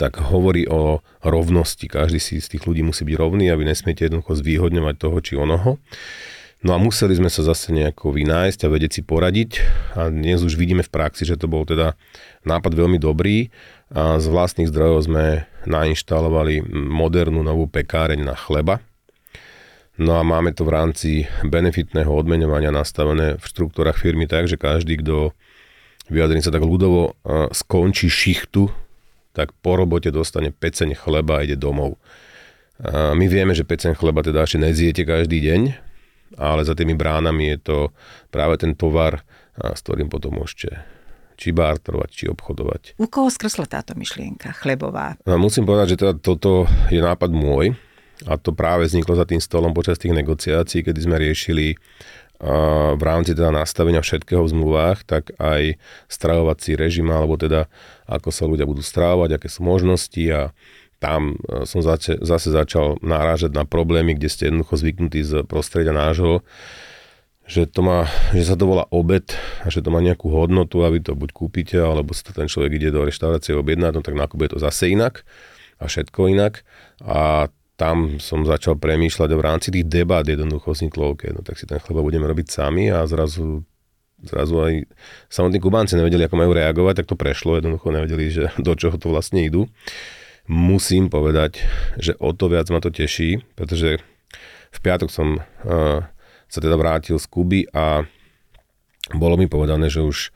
tak 0.00 0.16
hovorí 0.16 0.64
o 0.64 1.04
rovnosti. 1.20 1.84
Každý 1.84 2.16
si 2.16 2.40
z 2.40 2.56
tých 2.56 2.64
ľudí 2.64 2.80
musí 2.80 3.04
byť 3.04 3.16
rovný 3.20 3.52
a 3.52 3.58
vy 3.58 3.68
nesmiete 3.68 4.08
jednoducho 4.08 4.38
zvýhodňovať 4.38 4.94
toho 4.96 5.18
či 5.20 5.36
onoho. 5.36 5.76
No 6.60 6.76
a 6.76 6.78
museli 6.78 7.16
sme 7.16 7.32
sa 7.32 7.40
zase 7.40 7.72
nejako 7.72 8.12
vynájsť 8.12 8.68
a 8.68 8.72
vedieť 8.72 9.00
si 9.00 9.02
poradiť. 9.02 9.50
A 9.96 10.12
dnes 10.12 10.44
už 10.44 10.60
vidíme 10.60 10.84
v 10.84 10.92
praxi, 10.92 11.24
že 11.24 11.40
to 11.40 11.48
bol 11.48 11.64
teda 11.64 11.96
nápad 12.44 12.76
veľmi 12.76 13.00
dobrý. 13.00 13.48
A 13.88 14.20
z 14.20 14.28
vlastných 14.28 14.68
zdrojov 14.68 15.08
sme 15.08 15.48
nainštalovali 15.64 16.60
modernú 16.72 17.40
novú 17.40 17.64
pekáreň 17.64 18.20
na 18.20 18.36
chleba, 18.36 18.84
No 20.00 20.16
a 20.16 20.24
máme 20.24 20.56
to 20.56 20.64
v 20.64 20.72
rámci 20.72 21.10
benefitného 21.44 22.08
odmeňovania 22.08 22.72
nastavené 22.72 23.36
v 23.36 23.44
štruktúrach 23.44 24.00
firmy 24.00 24.24
tak, 24.24 24.48
že 24.48 24.56
každý, 24.56 24.96
kto 24.96 25.36
vyjadrím 26.08 26.40
sa 26.40 26.48
tak 26.48 26.64
ľudovo, 26.64 27.20
skončí 27.52 28.08
šichtu, 28.08 28.72
tak 29.36 29.52
po 29.60 29.76
robote 29.76 30.08
dostane 30.08 30.56
peceň 30.56 30.96
chleba 30.96 31.40
a 31.40 31.44
ide 31.44 31.52
domov. 31.52 32.00
A 32.80 33.12
my 33.12 33.28
vieme, 33.28 33.52
že 33.52 33.68
peceň 33.68 33.92
chleba 33.92 34.24
teda 34.24 34.40
ešte 34.40 34.56
nezjete 34.56 35.04
každý 35.04 35.36
deň, 35.44 35.60
ale 36.36 36.62
za 36.62 36.78
tými 36.78 36.94
bránami 36.94 37.56
je 37.56 37.58
to 37.58 37.78
práve 38.30 38.60
ten 38.60 38.76
tovar, 38.76 39.24
s 39.56 39.80
ktorým 39.82 40.12
potom 40.12 40.38
môžete 40.38 40.82
či 41.40 41.56
bartrovať, 41.56 42.08
či 42.12 42.24
obchodovať. 42.28 43.00
U 43.00 43.08
koho 43.08 43.32
skresla 43.32 43.64
táto 43.64 43.96
myšlienka 43.96 44.52
chlebová? 44.60 45.16
Musím 45.24 45.64
povedať, 45.64 45.96
že 45.96 46.00
teda 46.04 46.12
toto 46.20 46.68
je 46.92 47.00
nápad 47.00 47.32
môj, 47.32 47.72
a 48.28 48.36
to 48.36 48.52
práve 48.52 48.84
vzniklo 48.84 49.16
za 49.16 49.24
tým 49.24 49.40
stolom 49.40 49.72
počas 49.72 49.96
tých 49.96 50.12
negociácií, 50.12 50.84
kedy 50.84 51.00
sme 51.00 51.16
riešili 51.16 51.80
v 52.96 53.02
rámci 53.04 53.36
teda 53.36 53.52
nastavenia 53.52 54.00
všetkého 54.00 54.44
v 54.44 54.52
zmluvách, 54.52 55.04
tak 55.04 55.32
aj 55.36 55.76
stravovací 56.08 56.72
režim, 56.76 57.08
alebo 57.12 57.36
teda 57.36 57.68
ako 58.08 58.28
sa 58.32 58.44
ľudia 58.48 58.64
budú 58.64 58.80
stravovať, 58.80 59.36
aké 59.36 59.48
sú 59.48 59.64
možnosti 59.64 60.24
a 60.32 60.52
tam 61.00 61.40
e, 61.48 61.64
som 61.64 61.80
zase, 61.80 62.20
zase 62.20 62.52
začal 62.52 63.00
náražať 63.00 63.56
na 63.56 63.64
problémy, 63.64 64.14
kde 64.14 64.28
ste 64.28 64.42
jednoducho 64.52 64.76
zvyknutí 64.76 65.20
z 65.24 65.32
prostredia 65.48 65.96
nášho, 65.96 66.44
že, 67.50 67.66
to 67.66 67.82
má, 67.82 68.06
že 68.30 68.46
sa 68.46 68.54
to 68.54 68.68
volá 68.68 68.86
obed 68.94 69.34
a 69.64 69.72
že 69.72 69.82
to 69.82 69.90
má 69.90 69.98
nejakú 69.98 70.30
hodnotu 70.30 70.86
a 70.86 70.92
vy 70.92 71.02
to 71.02 71.18
buď 71.18 71.30
kúpite, 71.34 71.74
alebo 71.80 72.14
si 72.14 72.22
to 72.22 72.30
ten 72.30 72.46
človek 72.46 72.78
ide 72.78 72.94
do 72.94 73.02
reštaurácie 73.02 73.58
objednať, 73.58 73.92
no 73.98 74.00
tak 74.06 74.14
nakupuje 74.14 74.54
to 74.54 74.62
zase 74.62 74.94
inak 74.94 75.26
a 75.82 75.90
všetko 75.90 76.30
inak. 76.30 76.62
A 77.02 77.50
tam 77.74 78.20
som 78.20 78.44
začal 78.44 78.76
premýšľať 78.76 79.30
v 79.32 79.42
rámci 79.42 79.68
tých 79.72 79.88
debát 79.88 80.22
jednoducho 80.22 80.76
vzniklo, 80.76 81.16
OK, 81.16 81.32
no 81.32 81.40
tak 81.40 81.56
si 81.56 81.64
ten 81.64 81.80
chleba 81.80 82.04
budeme 82.04 82.28
robiť 82.28 82.46
sami 82.52 82.92
a 82.92 83.02
zrazu 83.08 83.64
zrazu 84.20 84.60
aj 84.60 84.72
samotní 85.32 85.58
Kubánci 85.64 85.96
nevedeli, 85.96 86.28
ako 86.28 86.36
majú 86.36 86.52
reagovať, 86.52 87.02
tak 87.02 87.08
to 87.08 87.16
prešlo, 87.16 87.56
jednoducho 87.56 87.88
nevedeli, 87.88 88.24
že 88.28 88.44
do 88.66 88.76
čoho 88.76 88.94
to 89.00 89.08
vlastne 89.08 89.42
idú. 89.42 89.66
Musím 90.50 91.06
povedať, 91.06 91.62
že 91.94 92.18
o 92.18 92.34
to 92.34 92.50
viac 92.50 92.66
ma 92.74 92.82
to 92.82 92.90
teší, 92.90 93.38
pretože 93.54 94.02
v 94.74 94.78
piatok 94.82 95.06
som 95.06 95.38
uh, 95.38 96.02
sa 96.50 96.58
teda 96.58 96.74
vrátil 96.74 97.22
z 97.22 97.26
Kuby 97.30 97.70
a 97.70 98.02
bolo 99.14 99.38
mi 99.38 99.46
povedané, 99.46 99.86
že 99.86 100.02
už 100.02 100.34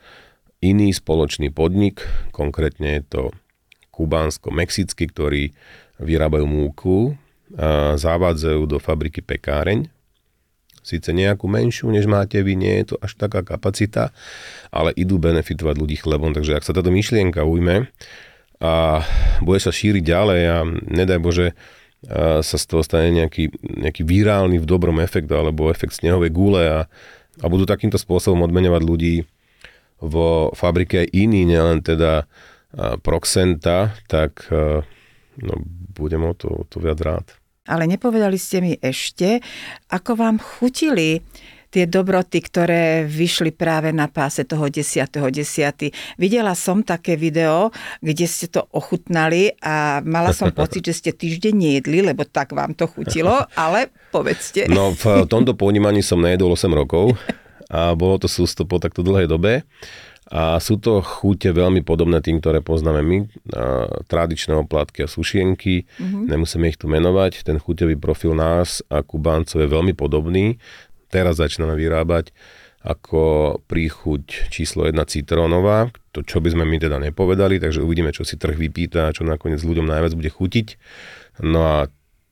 iný 0.63 0.95
spoločný 0.95 1.51
podnik, 1.51 2.07
konkrétne 2.31 3.03
je 3.03 3.03
to 3.11 3.23
kubánsko-mexický, 3.91 5.11
ktorý 5.11 5.43
vyrábajú 6.03 6.47
múku, 6.47 7.15
zavádzajú 7.95 8.67
do 8.67 8.79
fabriky 8.83 9.23
pekáreň, 9.23 9.87
síce 10.83 11.11
nejakú 11.15 11.47
menšiu, 11.47 11.93
než 11.95 12.11
máte 12.11 12.43
vy, 12.43 12.59
nie 12.59 12.83
je 12.83 12.95
to 12.95 12.97
až 12.99 13.15
taká 13.15 13.47
kapacita, 13.47 14.11
ale 14.75 14.91
idú 14.99 15.23
benefitovať 15.23 15.75
ľudí 15.79 15.97
chlebom, 16.01 16.35
takže 16.35 16.59
ak 16.59 16.67
sa 16.67 16.75
táto 16.75 16.91
myšlienka 16.91 17.47
ujme 17.47 17.87
a 18.65 19.05
bude 19.45 19.61
sa 19.61 19.69
šíriť 19.69 20.01
ďalej 20.01 20.41
a 20.49 20.57
nedaj 20.89 21.21
Bože, 21.21 21.53
sa 22.41 22.57
z 22.61 22.65
toho 22.69 22.85
stane 22.85 23.13
nejaký, 23.13 23.49
nejaký 23.65 24.05
virálny 24.05 24.61
v 24.61 24.69
dobrom 24.69 25.01
efekt 25.01 25.29
alebo 25.33 25.73
efekt 25.73 25.97
snehovej 25.97 26.29
gule 26.33 26.65
a, 26.65 26.81
a 27.41 27.47
budú 27.49 27.65
takýmto 27.65 27.97
spôsobom 27.97 28.45
odmenovať 28.45 28.83
ľudí 28.85 29.17
vo 30.05 30.53
fabrike 30.53 31.01
iní, 31.17 31.49
nielen 31.49 31.81
teda 31.81 32.29
Proxenta, 33.01 33.95
tak 34.11 34.51
no, 35.39 35.55
budem 35.95 36.27
o 36.27 36.35
to, 36.35 36.49
o 36.51 36.65
to 36.67 36.83
viac 36.83 36.99
rád. 37.01 37.27
Ale 37.65 37.89
nepovedali 37.89 38.37
ste 38.37 38.61
mi 38.61 38.73
ešte, 38.77 39.41
ako 39.89 40.21
vám 40.21 40.37
chutili 40.37 41.25
tie 41.75 41.91
dobroty, 41.91 42.39
ktoré 42.39 43.03
vyšli 43.03 43.51
práve 43.51 43.91
na 43.91 44.07
páse 44.07 44.47
toho 44.47 44.71
10.10. 44.71 45.11
10. 45.11 45.91
Videla 46.23 46.55
som 46.55 46.87
také 46.87 47.19
video, 47.19 47.75
kde 47.99 48.31
ste 48.31 48.47
to 48.47 48.63
ochutnali 48.71 49.51
a 49.59 49.99
mala 50.07 50.31
som 50.31 50.55
pocit, 50.63 50.87
že 50.87 50.95
ste 50.95 51.11
týždeň 51.11 51.55
nejedli, 51.59 51.99
lebo 52.07 52.23
tak 52.23 52.55
vám 52.55 52.79
to 52.79 52.87
chutilo, 52.87 53.43
ale 53.59 53.91
povedzte. 54.15 54.71
No 54.71 54.95
v 54.95 55.27
tomto 55.27 55.59
ponímaní 55.59 56.07
som 56.07 56.23
nejedol 56.23 56.55
8 56.55 56.71
rokov 56.71 57.19
a 57.67 57.99
bolo 57.99 58.23
to 58.23 58.31
sústo 58.31 58.63
po 58.63 58.79
takto 58.79 59.03
dlhej 59.03 59.27
dobe. 59.27 59.67
A 60.25 60.57
sú 60.57 60.81
to 60.81 61.05
chute 61.05 61.53
veľmi 61.53 61.85
podobné 61.85 62.25
tým, 62.25 62.41
ktoré 62.41 62.65
poznáme 62.65 63.05
my, 63.05 63.19
tradičné 64.09 64.57
oplatky 64.57 65.05
a 65.05 65.09
sušienky, 65.11 65.85
mm-hmm. 65.85 66.33
nemusíme 66.33 66.65
ich 66.65 66.81
tu 66.81 66.89
menovať. 66.89 67.45
Ten 67.45 67.61
chuťový 67.61 68.01
profil 68.01 68.33
nás 68.33 68.81
a 68.89 69.05
Kubáncov 69.05 69.61
je 69.61 69.69
veľmi 69.69 69.93
podobný 69.93 70.57
teraz 71.09 71.41
začíname 71.41 71.75
vyrábať 71.75 72.35
ako 72.85 73.57
príchuť 73.65 74.53
číslo 74.53 74.85
1 74.85 74.93
citrónová, 75.09 75.89
to 76.13 76.21
čo 76.21 76.45
by 76.45 76.53
sme 76.53 76.69
my 76.69 76.77
teda 76.77 77.01
nepovedali, 77.01 77.57
takže 77.57 77.81
uvidíme, 77.81 78.13
čo 78.13 78.29
si 78.29 78.37
trh 78.37 78.53
vypýta, 78.53 79.17
čo 79.17 79.25
nakoniec 79.25 79.65
ľuďom 79.65 79.89
najviac 79.89 80.13
bude 80.13 80.29
chutiť. 80.29 80.77
No 81.41 81.65
a 81.65 81.79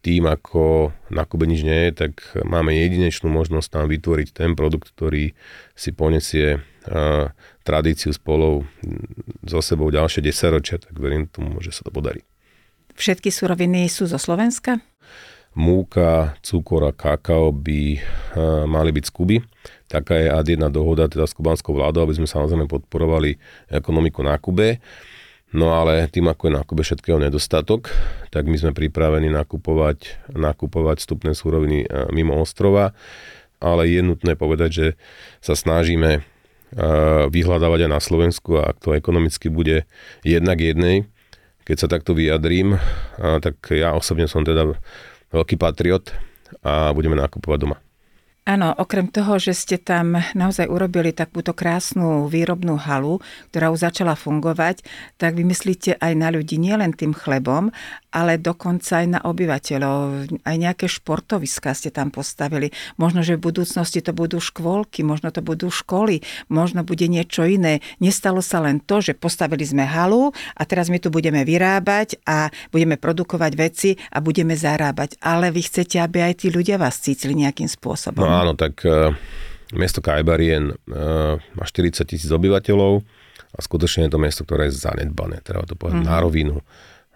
tým, 0.04 0.28
ako 0.28 0.92
na 1.08 1.24
Kube 1.24 1.48
nič 1.48 1.64
nie 1.64 1.88
je, 1.88 2.04
tak 2.04 2.12
máme 2.44 2.74
jedinečnú 2.74 3.32
možnosť 3.32 3.68
tam 3.80 3.84
vytvoriť 3.88 4.28
ten 4.34 4.52
produkt, 4.52 4.92
ktorý 4.92 5.32
si 5.72 5.90
ponesie 5.94 6.58
uh, 6.58 7.32
tradíciu 7.62 8.12
spolov 8.12 8.66
so 9.46 9.62
sebou 9.64 9.88
ďalšie 9.88 10.20
10 10.20 10.56
ročia, 10.58 10.76
tak 10.82 10.92
verím 10.98 11.30
tomu, 11.30 11.62
že 11.62 11.72
sa 11.72 11.86
to 11.86 11.94
podarí. 11.94 12.26
Všetky 12.92 13.32
suroviny 13.32 13.88
sú 13.88 14.04
zo 14.04 14.20
Slovenska? 14.20 14.82
Múka, 15.52 16.36
cukor 16.40 16.88
a 16.88 16.92
kakao 16.92 17.52
by 17.52 17.98
uh, 17.98 18.64
mali 18.64 18.90
byť 18.92 19.04
z 19.04 19.12
Kuby. 19.12 19.36
Taká 19.88 20.16
je 20.16 20.28
ad 20.32 20.48
jedna 20.48 20.72
dohoda 20.72 21.04
teda 21.04 21.28
s 21.28 21.36
kubanskou 21.36 21.76
vládou, 21.76 22.08
aby 22.08 22.16
sme 22.16 22.24
samozrejme 22.24 22.64
podporovali 22.64 23.36
ekonomiku 23.68 24.24
na 24.24 24.40
Kube. 24.40 24.80
No 25.52 25.76
ale 25.76 26.08
tým, 26.08 26.32
ako 26.32 26.48
je 26.48 26.56
na 26.56 26.64
Kube 26.64 26.80
všetkého 26.80 27.20
nedostatok, 27.20 27.92
tak 28.32 28.48
my 28.48 28.56
sme 28.56 28.72
pripravení 28.72 29.28
nakupovať, 29.28 30.32
nakupovať 30.32 31.04
vstupné 31.04 31.36
súroviny 31.36 31.84
uh, 31.84 32.08
mimo 32.08 32.40
ostrova. 32.40 32.96
Ale 33.60 33.86
je 33.86 34.00
nutné 34.02 34.34
povedať, 34.34 34.70
že 34.72 34.86
sa 35.44 35.52
snažíme 35.52 36.24
uh, 36.24 37.28
vyhľadávať 37.28 37.86
aj 37.86 37.90
na 37.92 38.00
Slovensku 38.00 38.56
a 38.56 38.72
ak 38.72 38.80
to 38.80 38.96
ekonomicky 38.96 39.52
bude 39.52 39.84
jednak 40.24 40.58
jednej, 40.58 41.04
keď 41.62 41.76
sa 41.78 41.86
takto 41.86 42.10
vyjadrím, 42.10 42.74
tak 43.22 43.54
ja 43.70 43.94
osobne 43.94 44.26
som 44.26 44.42
teda 44.42 44.74
veľký 45.32 45.56
patriot 45.56 46.12
a 46.62 46.92
budeme 46.92 47.16
nakupovať 47.16 47.58
doma. 47.58 47.76
Áno, 48.42 48.74
okrem 48.74 49.06
toho, 49.06 49.38
že 49.38 49.54
ste 49.54 49.78
tam 49.78 50.18
naozaj 50.34 50.66
urobili 50.66 51.14
takúto 51.14 51.54
krásnu 51.54 52.26
výrobnú 52.26 52.74
halu, 52.74 53.22
ktorá 53.54 53.70
už 53.70 53.86
začala 53.86 54.18
fungovať, 54.18 54.82
tak 55.14 55.38
vymyslíte 55.38 55.94
aj 56.02 56.12
na 56.18 56.26
ľudí 56.34 56.58
nielen 56.58 56.90
tým 56.90 57.14
chlebom, 57.14 57.70
ale 58.10 58.42
dokonca 58.42 58.98
aj 58.98 59.06
na 59.06 59.20
obyvateľov. 59.22 60.26
Aj 60.42 60.56
nejaké 60.58 60.90
športoviská 60.90 61.70
ste 61.70 61.94
tam 61.94 62.10
postavili. 62.10 62.74
Možno, 62.98 63.22
že 63.22 63.38
v 63.38 63.46
budúcnosti 63.46 64.02
to 64.02 64.10
budú 64.10 64.42
škôlky, 64.42 65.06
možno 65.06 65.30
to 65.30 65.38
budú 65.38 65.70
školy, 65.70 66.26
možno 66.50 66.82
bude 66.82 67.06
niečo 67.06 67.46
iné. 67.46 67.78
Nestalo 68.02 68.42
sa 68.42 68.58
len 68.58 68.82
to, 68.82 68.98
že 68.98 69.14
postavili 69.14 69.62
sme 69.62 69.86
halu 69.86 70.34
a 70.58 70.66
teraz 70.66 70.90
my 70.90 70.98
tu 70.98 71.14
budeme 71.14 71.46
vyrábať 71.46 72.18
a 72.26 72.50
budeme 72.74 72.98
produkovať 72.98 73.52
veci 73.54 73.94
a 74.10 74.18
budeme 74.18 74.58
zarábať. 74.58 75.22
Ale 75.22 75.54
vy 75.54 75.62
chcete, 75.62 76.02
aby 76.02 76.26
aj 76.26 76.42
tí 76.42 76.50
ľudia 76.50 76.74
vás 76.74 76.98
cítili 76.98 77.38
nejakým 77.38 77.70
spôsobom. 77.70 78.26
No 78.26 78.31
áno, 78.32 78.52
tak 78.56 78.80
uh, 78.88 79.12
mesto 79.76 80.00
Kajbarien 80.00 80.72
uh, 80.72 81.36
má 81.36 81.64
40 81.64 82.04
tisíc 82.04 82.28
obyvateľov 82.28 83.04
a 83.52 83.58
skutočne 83.60 84.08
je 84.08 84.12
to 84.12 84.20
mesto, 84.20 84.42
ktoré 84.48 84.72
je 84.72 84.80
zanedbané, 84.80 85.44
treba 85.44 85.68
to 85.68 85.76
povedať 85.76 86.04
mm-hmm. 86.04 86.16
na 86.16 86.24
rovinu. 86.24 86.56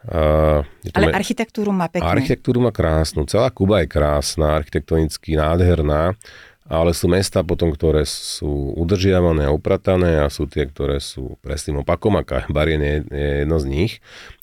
Uh, 0.06 0.62
Ale 0.94 1.10
me... 1.10 1.18
architektúru 1.18 1.74
má 1.74 1.90
peknú. 1.90 2.06
Architektúru 2.06 2.62
má 2.62 2.70
krásnu. 2.70 3.26
Celá 3.26 3.50
Kuba 3.50 3.82
je 3.82 3.90
krásna, 3.90 4.54
architektonicky 4.62 5.34
nádherná, 5.34 6.14
ale 6.66 6.94
sú 6.94 7.10
mesta 7.10 7.42
potom, 7.42 7.74
ktoré 7.74 8.06
sú 8.06 8.74
udržiavané 8.78 9.50
a 9.50 9.54
upratané 9.54 10.22
a 10.22 10.30
sú 10.30 10.46
tie, 10.46 10.66
ktoré 10.66 11.02
sú 11.02 11.38
presným 11.42 11.82
opakom 11.82 12.14
a 12.18 12.22
Barien 12.50 12.82
je, 12.82 12.96
je 13.10 13.30
jedno 13.42 13.58
z 13.58 13.66
nich. 13.66 13.92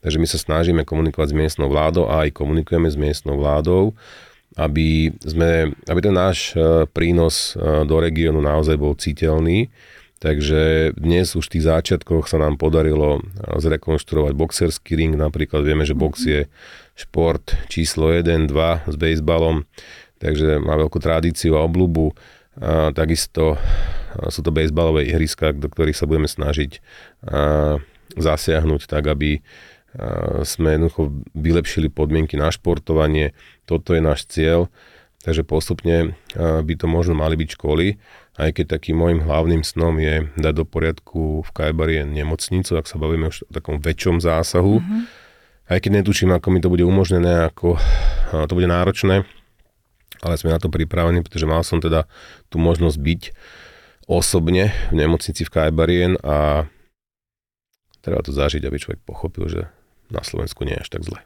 Takže 0.04 0.20
my 0.20 0.28
sa 0.28 0.40
snažíme 0.40 0.82
komunikovať 0.84 1.32
s 1.32 1.36
miestnou 1.36 1.72
vládou 1.72 2.12
a 2.12 2.28
aj 2.28 2.36
komunikujeme 2.36 2.92
s 2.92 3.00
miestnou 3.00 3.40
vládou 3.40 3.96
aby, 4.54 5.10
sme, 5.26 5.74
aby 5.90 6.00
ten 6.02 6.14
náš 6.14 6.54
e, 6.54 6.86
prínos 6.90 7.58
e, 7.58 7.86
do 7.90 7.98
regiónu 7.98 8.38
naozaj 8.38 8.78
bol 8.78 8.94
citeľný. 8.94 9.74
Takže 10.24 10.96
dnes 10.96 11.36
už 11.36 11.52
v 11.52 11.54
tých 11.58 11.68
záčiatkoch 11.68 12.30
sa 12.30 12.38
nám 12.40 12.62
podarilo 12.62 13.20
e, 13.20 13.22
zrekonštruovať 13.58 14.34
boxerský 14.38 14.94
ring. 14.94 15.18
Napríklad 15.18 15.66
vieme, 15.66 15.84
že 15.84 15.98
box 15.98 16.14
je 16.30 16.42
šport 16.94 17.58
číslo 17.66 18.14
1, 18.14 18.46
2 18.50 18.94
s 18.94 18.96
bejsbalom, 18.96 19.66
takže 20.22 20.62
má 20.62 20.78
veľkú 20.78 21.02
tradíciu 21.02 21.58
a 21.58 21.66
obľubu. 21.66 22.14
A 22.62 22.94
takisto 22.94 23.58
sú 24.30 24.46
to 24.46 24.54
bejsbalové 24.54 25.10
ihriska, 25.10 25.58
do 25.58 25.66
ktorých 25.66 25.98
sa 25.98 26.06
budeme 26.06 26.30
snažiť 26.30 26.86
zasiahnuť 28.14 28.86
tak, 28.86 29.10
aby 29.10 29.42
sme 30.42 30.74
jednoducho 30.74 31.14
vylepšili 31.38 31.90
podmienky 31.94 32.34
na 32.34 32.50
športovanie. 32.50 33.38
Toto 33.70 33.94
je 33.94 34.02
náš 34.02 34.26
cieľ, 34.26 34.74
takže 35.22 35.46
postupne 35.46 36.18
by 36.38 36.74
to 36.74 36.90
možno 36.90 37.14
mali 37.14 37.38
byť 37.38 37.50
školy, 37.54 38.02
aj 38.34 38.50
keď 38.58 38.82
takým 38.82 38.98
môjim 38.98 39.22
hlavným 39.22 39.62
snom 39.62 40.02
je 40.02 40.26
dať 40.34 40.54
do 40.58 40.66
poriadku 40.66 41.46
v 41.46 41.50
Kajbarie 41.54 42.02
nemocnicu, 42.10 42.74
ak 42.74 42.90
sa 42.90 42.98
bavíme 42.98 43.30
už 43.30 43.46
o 43.46 43.52
takom 43.54 43.78
väčšom 43.78 44.18
zásahu. 44.18 44.82
Mm-hmm. 44.82 45.02
Aj 45.70 45.78
keď 45.78 46.02
netuším, 46.02 46.34
ako 46.34 46.48
mi 46.50 46.60
to 46.60 46.74
bude 46.74 46.82
umožnené, 46.82 47.46
ako 47.46 47.78
to 48.34 48.54
bude 48.58 48.66
náročné, 48.66 49.24
ale 50.26 50.34
sme 50.42 50.50
na 50.50 50.58
to 50.58 50.74
pripravení, 50.74 51.22
pretože 51.22 51.46
mal 51.46 51.62
som 51.62 51.78
teda 51.78 52.10
tú 52.50 52.58
možnosť 52.58 52.98
byť 52.98 53.22
osobne 54.10 54.74
v 54.90 54.94
nemocnici 54.98 55.46
v 55.46 55.54
Kajbarien 55.54 56.18
a 56.26 56.66
treba 58.04 58.20
to 58.26 58.36
zažiť, 58.36 58.66
aby 58.66 58.78
človek 58.82 59.00
pochopil, 59.06 59.48
že 59.48 59.62
na 60.14 60.22
Slovensku 60.22 60.64
nie 60.64 60.78
je 60.78 60.84
až 60.86 60.90
tak 60.94 61.04
zle. 61.04 61.20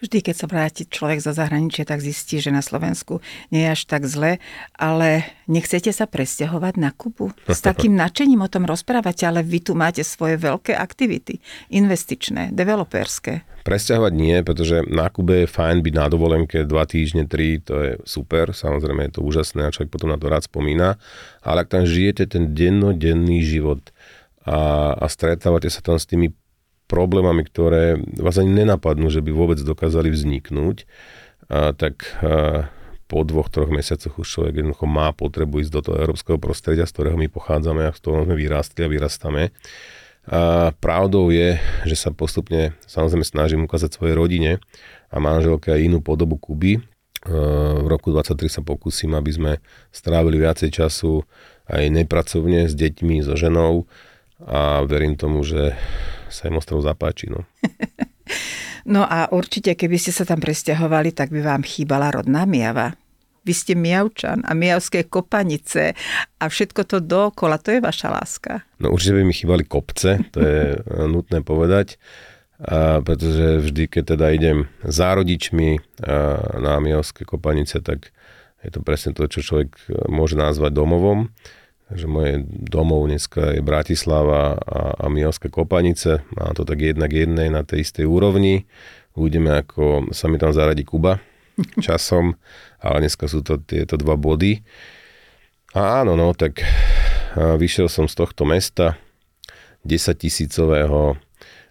Vždy, 0.00 0.24
keď 0.24 0.36
sa 0.36 0.48
vráti 0.48 0.88
človek 0.88 1.20
zo 1.20 1.36
zahraničia, 1.36 1.84
tak 1.84 2.00
zistí, 2.00 2.40
že 2.40 2.48
na 2.48 2.64
Slovensku 2.64 3.20
nie 3.52 3.68
je 3.68 3.76
až 3.76 3.84
tak 3.84 4.08
zle, 4.08 4.40
ale 4.80 5.28
nechcete 5.44 5.92
sa 5.92 6.08
presťahovať 6.08 6.80
na 6.80 6.88
Kubu? 6.88 7.36
S 7.44 7.60
takým 7.68 8.00
nadšením 8.00 8.40
o 8.40 8.48
tom 8.48 8.64
rozprávate, 8.64 9.28
ale 9.28 9.44
vy 9.44 9.60
tu 9.60 9.76
máte 9.76 10.00
svoje 10.00 10.40
veľké 10.40 10.72
aktivity, 10.72 11.44
investičné, 11.68 12.48
developerské. 12.56 13.44
Presťahovať 13.60 14.12
nie, 14.16 14.40
pretože 14.40 14.88
na 14.88 15.12
Kube 15.12 15.44
je 15.44 15.52
fajn 15.52 15.84
byť 15.84 15.94
na 15.94 16.06
dovolenke 16.08 16.64
dva 16.64 16.88
týždne, 16.88 17.28
tri, 17.28 17.60
to 17.60 17.76
je 17.76 17.92
super, 18.08 18.56
samozrejme 18.56 19.12
je 19.12 19.20
to 19.20 19.20
úžasné 19.20 19.68
a 19.68 19.72
človek 19.72 19.92
potom 19.92 20.08
na 20.08 20.16
to 20.16 20.32
rád 20.32 20.48
spomína, 20.48 20.96
ale 21.44 21.68
ak 21.68 21.76
tam 21.76 21.84
žijete 21.84 22.24
ten 22.24 22.56
dennodenný 22.56 23.44
život 23.44 23.84
a, 24.48 24.96
a 24.96 25.04
stretávate 25.12 25.68
sa 25.68 25.84
tam 25.84 26.00
s 26.00 26.08
tými 26.08 26.32
problémami, 26.90 27.46
ktoré 27.46 28.02
vás 28.18 28.34
ani 28.42 28.66
nenapadnú, 28.66 29.06
že 29.06 29.22
by 29.22 29.30
vôbec 29.30 29.62
dokázali 29.62 30.10
vzniknúť, 30.10 30.90
a, 31.46 31.70
tak 31.70 32.18
a, 32.18 32.66
po 33.10 33.26
dvoch, 33.26 33.50
troch 33.50 33.74
mesiacoch 33.74 34.22
už 34.22 34.26
človek 34.26 34.62
jednoducho 34.62 34.86
má 34.86 35.10
potrebu 35.10 35.66
ísť 35.66 35.72
do 35.74 35.80
toho 35.82 35.96
európskeho 35.98 36.38
prostredia, 36.38 36.86
z 36.86 36.94
ktorého 36.94 37.18
my 37.18 37.26
pochádzame 37.26 37.86
a 37.86 37.94
z 37.94 37.98
ktorého 37.98 38.26
sme 38.26 38.38
vyrástli 38.38 38.86
a 38.86 38.92
vyrastame. 38.92 39.42
A 40.30 40.70
pravdou 40.78 41.34
je, 41.34 41.58
že 41.90 41.96
sa 41.98 42.14
postupne 42.14 42.78
samozrejme 42.86 43.26
snažím 43.26 43.66
ukázať 43.66 43.98
svojej 43.98 44.14
rodine 44.14 44.62
a 45.10 45.16
manželke 45.18 45.74
aj 45.74 45.90
inú 45.90 45.98
podobu 45.98 46.38
Kuby. 46.38 46.78
V 47.26 47.86
roku 47.90 48.14
23 48.14 48.46
sa 48.46 48.62
pokúsim, 48.62 49.10
aby 49.12 49.30
sme 49.34 49.52
strávili 49.90 50.38
viacej 50.38 50.70
času 50.70 51.26
aj 51.66 51.82
nepracovne 51.90 52.70
s 52.70 52.78
deťmi, 52.78 53.26
so 53.26 53.34
ženou 53.34 53.90
a 54.46 54.86
verím 54.86 55.18
tomu, 55.18 55.42
že 55.42 55.74
sa 56.30 56.48
im 56.48 56.56
ostrov 56.56 56.80
zapáči. 56.80 57.28
No. 57.28 57.44
no 58.94 59.02
a 59.04 59.28
určite, 59.34 59.74
keby 59.76 60.00
ste 60.00 60.14
sa 60.14 60.24
tam 60.24 60.38
presťahovali, 60.40 61.12
tak 61.12 61.34
by 61.34 61.42
vám 61.42 61.62
chýbala 61.66 62.14
rodná 62.14 62.46
Miava. 62.46 62.94
Vy 63.40 63.52
ste 63.56 63.72
Miavčan 63.72 64.44
a 64.44 64.52
Miavské 64.52 65.08
kopanice 65.08 65.96
a 66.38 66.44
všetko 66.44 66.80
to 66.84 66.98
dokola, 67.00 67.56
to 67.56 67.72
je 67.72 67.80
vaša 67.80 68.08
láska. 68.12 68.52
No 68.78 68.92
určite 68.92 69.16
by 69.16 69.22
mi 69.24 69.32
chýbali 69.32 69.64
kopce, 69.64 70.20
to 70.28 70.38
je 70.38 70.76
nutné 71.14 71.40
povedať, 71.40 71.96
a 72.60 73.00
pretože 73.00 73.64
vždy, 73.64 73.88
keď 73.88 74.04
teda 74.16 74.26
idem 74.36 74.68
za 74.84 75.16
rodičmi 75.16 75.80
na 76.60 76.76
Miavské 76.76 77.24
kopanice, 77.24 77.80
tak 77.80 78.12
je 78.60 78.68
to 78.68 78.84
presne 78.84 79.16
to, 79.16 79.24
čo 79.24 79.40
človek 79.40 79.80
môže 80.12 80.36
nazvať 80.36 80.76
domovom. 80.76 81.32
Takže 81.90 82.06
moje 82.06 82.46
domov 82.46 83.10
dneska 83.10 83.58
je 83.58 83.66
Bratislava 83.66 84.54
a, 84.54 84.94
a 84.94 85.04
Mijovské 85.10 85.50
Kopanice. 85.50 86.22
Má 86.38 86.54
to 86.54 86.62
tak 86.62 86.78
jednak 86.78 87.10
jednej 87.10 87.50
na 87.50 87.66
tej 87.66 87.82
istej 87.82 88.06
úrovni. 88.06 88.70
Uvidíme, 89.18 89.58
ako 89.58 90.14
sa 90.14 90.30
mi 90.30 90.38
tam 90.38 90.54
zaradí 90.54 90.86
Kuba. 90.86 91.18
časom, 91.86 92.38
ale 92.80 93.06
dneska 93.06 93.26
sú 93.28 93.42
to 93.42 93.60
tieto 93.60 93.98
dva 93.98 94.16
body. 94.16 94.62
A 95.74 96.02
áno, 96.02 96.14
no, 96.18 96.34
tak 96.34 96.62
vyšiel 97.36 97.86
som 97.86 98.10
z 98.10 98.14
tohto 98.18 98.42
mesta, 98.42 98.98
10 99.86 100.14
tisícového, 100.18 101.16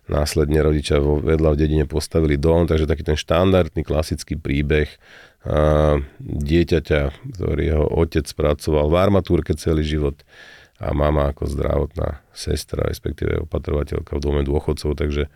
následne 0.10 0.64
rodičia 0.64 0.98
vedľa 1.00 1.54
v 1.54 1.60
dedine 1.60 1.86
postavili 1.86 2.40
dom, 2.40 2.66
takže 2.66 2.90
taký 2.90 3.04
ten 3.06 3.18
štandardný 3.20 3.86
klasický 3.86 4.40
príbeh 4.40 4.90
dieťaťa, 6.20 7.02
ktorého 7.36 7.88
otec 7.96 8.28
pracoval 8.28 8.92
v 8.92 9.00
armatúrke 9.00 9.56
celý 9.56 9.88
život 9.88 10.20
a 10.80 10.92
mama 10.92 11.32
ako 11.32 11.48
zdravotná 11.48 12.24
sestra, 12.32 12.88
respektíve 12.88 13.48
opatrovateľka 13.48 14.20
v 14.20 14.24
dome 14.24 14.42
dôchodcov, 14.44 14.96
takže 14.96 15.32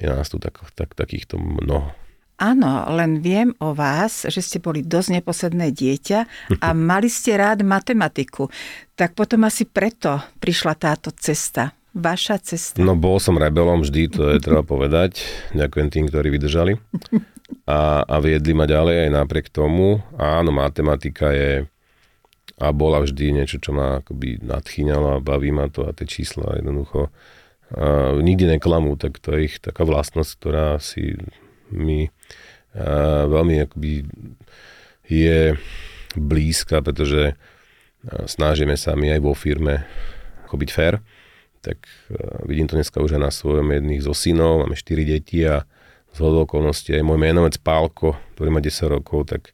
je 0.00 0.06
nás 0.08 0.28
tu 0.28 0.40
tak, 0.40 0.60
tak, 0.76 0.96
takýchto 0.96 1.36
mnoho. 1.40 1.92
Áno, 2.34 2.82
len 2.90 3.22
viem 3.22 3.54
o 3.62 3.70
vás, 3.78 4.26
že 4.26 4.42
ste 4.42 4.58
boli 4.58 4.82
dosť 4.82 5.22
neposedné 5.22 5.70
dieťa 5.70 6.18
a 6.58 6.68
mali 6.90 7.06
ste 7.06 7.38
rád 7.38 7.62
matematiku. 7.62 8.50
Tak 8.98 9.14
potom 9.14 9.46
asi 9.46 9.64
preto 9.68 10.18
prišla 10.42 10.74
táto 10.74 11.14
cesta. 11.14 11.72
Vaša 11.94 12.42
cesta. 12.42 12.82
No 12.82 12.98
bol 12.98 13.22
som 13.22 13.38
rebelom 13.38 13.86
vždy, 13.86 14.10
to 14.10 14.34
je 14.34 14.42
treba 14.42 14.66
povedať. 14.66 15.22
Ďakujem 15.54 15.88
tým, 15.94 16.04
ktorí 16.10 16.28
vydržali. 16.34 16.74
A, 17.68 18.04
a 18.08 18.16
viedli 18.24 18.56
ma 18.56 18.64
ďalej 18.64 19.08
aj 19.08 19.10
napriek 19.12 19.46
tomu. 19.52 20.00
Áno, 20.16 20.48
matematika 20.48 21.32
je 21.32 21.68
a 22.54 22.70
bola 22.70 23.02
vždy 23.02 23.34
niečo, 23.34 23.58
čo 23.58 23.74
ma 23.74 23.98
akoby 24.00 24.38
nadchýňalo 24.40 25.18
a 25.18 25.24
baví 25.24 25.50
ma 25.50 25.66
to 25.66 25.84
a 25.84 25.92
tie 25.92 26.06
čísla 26.06 26.56
jednoducho 26.62 27.10
a 27.74 28.14
nikdy 28.20 28.46
neklamú, 28.46 28.94
tak 28.94 29.18
to 29.18 29.34
je 29.34 29.50
ich 29.50 29.56
taká 29.58 29.82
vlastnosť, 29.82 30.30
ktorá 30.38 30.78
si 30.78 31.18
mi 31.74 32.12
a, 32.76 33.26
veľmi 33.26 33.64
akoby 33.66 34.06
je 35.08 35.58
blízka, 36.14 36.84
pretože 36.84 37.34
snažíme 38.06 38.78
sa 38.78 38.94
my 38.94 39.18
aj 39.18 39.20
vo 39.24 39.32
firme 39.34 39.82
ako 40.46 40.54
byť 40.60 40.70
fair, 40.70 41.00
tak 41.64 41.80
vidím 42.44 42.68
to 42.68 42.76
dneska 42.76 43.00
už 43.00 43.16
aj 43.16 43.22
na 43.24 43.32
svojom 43.32 43.64
jedných 43.72 44.04
zo 44.04 44.12
synov, 44.12 44.62
máme 44.62 44.76
4 44.76 45.02
deti 45.08 45.42
a 45.42 45.64
z 46.14 46.22
okolností 46.22 46.94
aj 46.94 47.02
môj 47.02 47.18
menovec 47.18 47.58
Pálko, 47.58 48.14
ktorý 48.38 48.48
má 48.54 48.62
10 48.62 48.86
rokov, 48.86 49.26
tak 49.26 49.50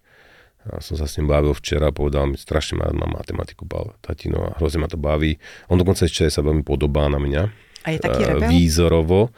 ja 0.61 0.77
som 0.85 1.01
sa 1.01 1.09
s 1.09 1.17
ním 1.17 1.25
bavil 1.25 1.57
včera 1.57 1.89
a 1.89 1.95
povedal 1.95 2.29
mi, 2.29 2.37
strašne 2.37 2.77
ma, 2.77 2.93
má 2.93 3.09
matematiku 3.09 3.65
bal, 3.65 3.97
tatino 4.05 4.53
a 4.53 4.61
hrozne 4.61 4.85
ma 4.85 4.93
to 4.93 5.01
baví. 5.01 5.41
On 5.73 5.81
dokonca 5.81 6.05
ešte 6.05 6.29
sa 6.29 6.45
veľmi 6.45 6.61
podobá 6.61 7.09
na 7.09 7.17
mňa. 7.17 7.43
A 7.89 7.97
je 7.97 7.99
taký 8.05 8.29
rebel? 8.29 8.53
Výzorovo. 8.53 9.33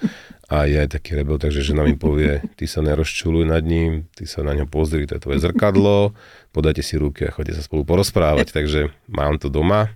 A 0.51 0.67
je 0.67 0.83
aj 0.83 0.99
taký 0.99 1.15
rebel, 1.15 1.39
takže 1.39 1.63
žena 1.63 1.87
mi 1.87 1.95
povie, 1.95 2.43
ty 2.59 2.67
sa 2.67 2.83
nerozčuluj 2.83 3.47
nad 3.49 3.63
ním, 3.65 4.11
ty 4.13 4.27
sa 4.27 4.43
na 4.43 4.53
ňo 4.53 4.67
pozri, 4.69 5.07
to 5.07 5.17
je 5.17 5.23
tvoje 5.23 5.39
zrkadlo, 5.41 6.13
podajte 6.53 6.85
si 6.85 7.01
ruky 7.01 7.25
a 7.25 7.33
chodite 7.33 7.57
sa 7.57 7.65
spolu 7.65 7.87
porozprávať. 7.87 8.51
takže 8.53 8.91
mám 9.09 9.39
to 9.39 9.47
doma. 9.49 9.95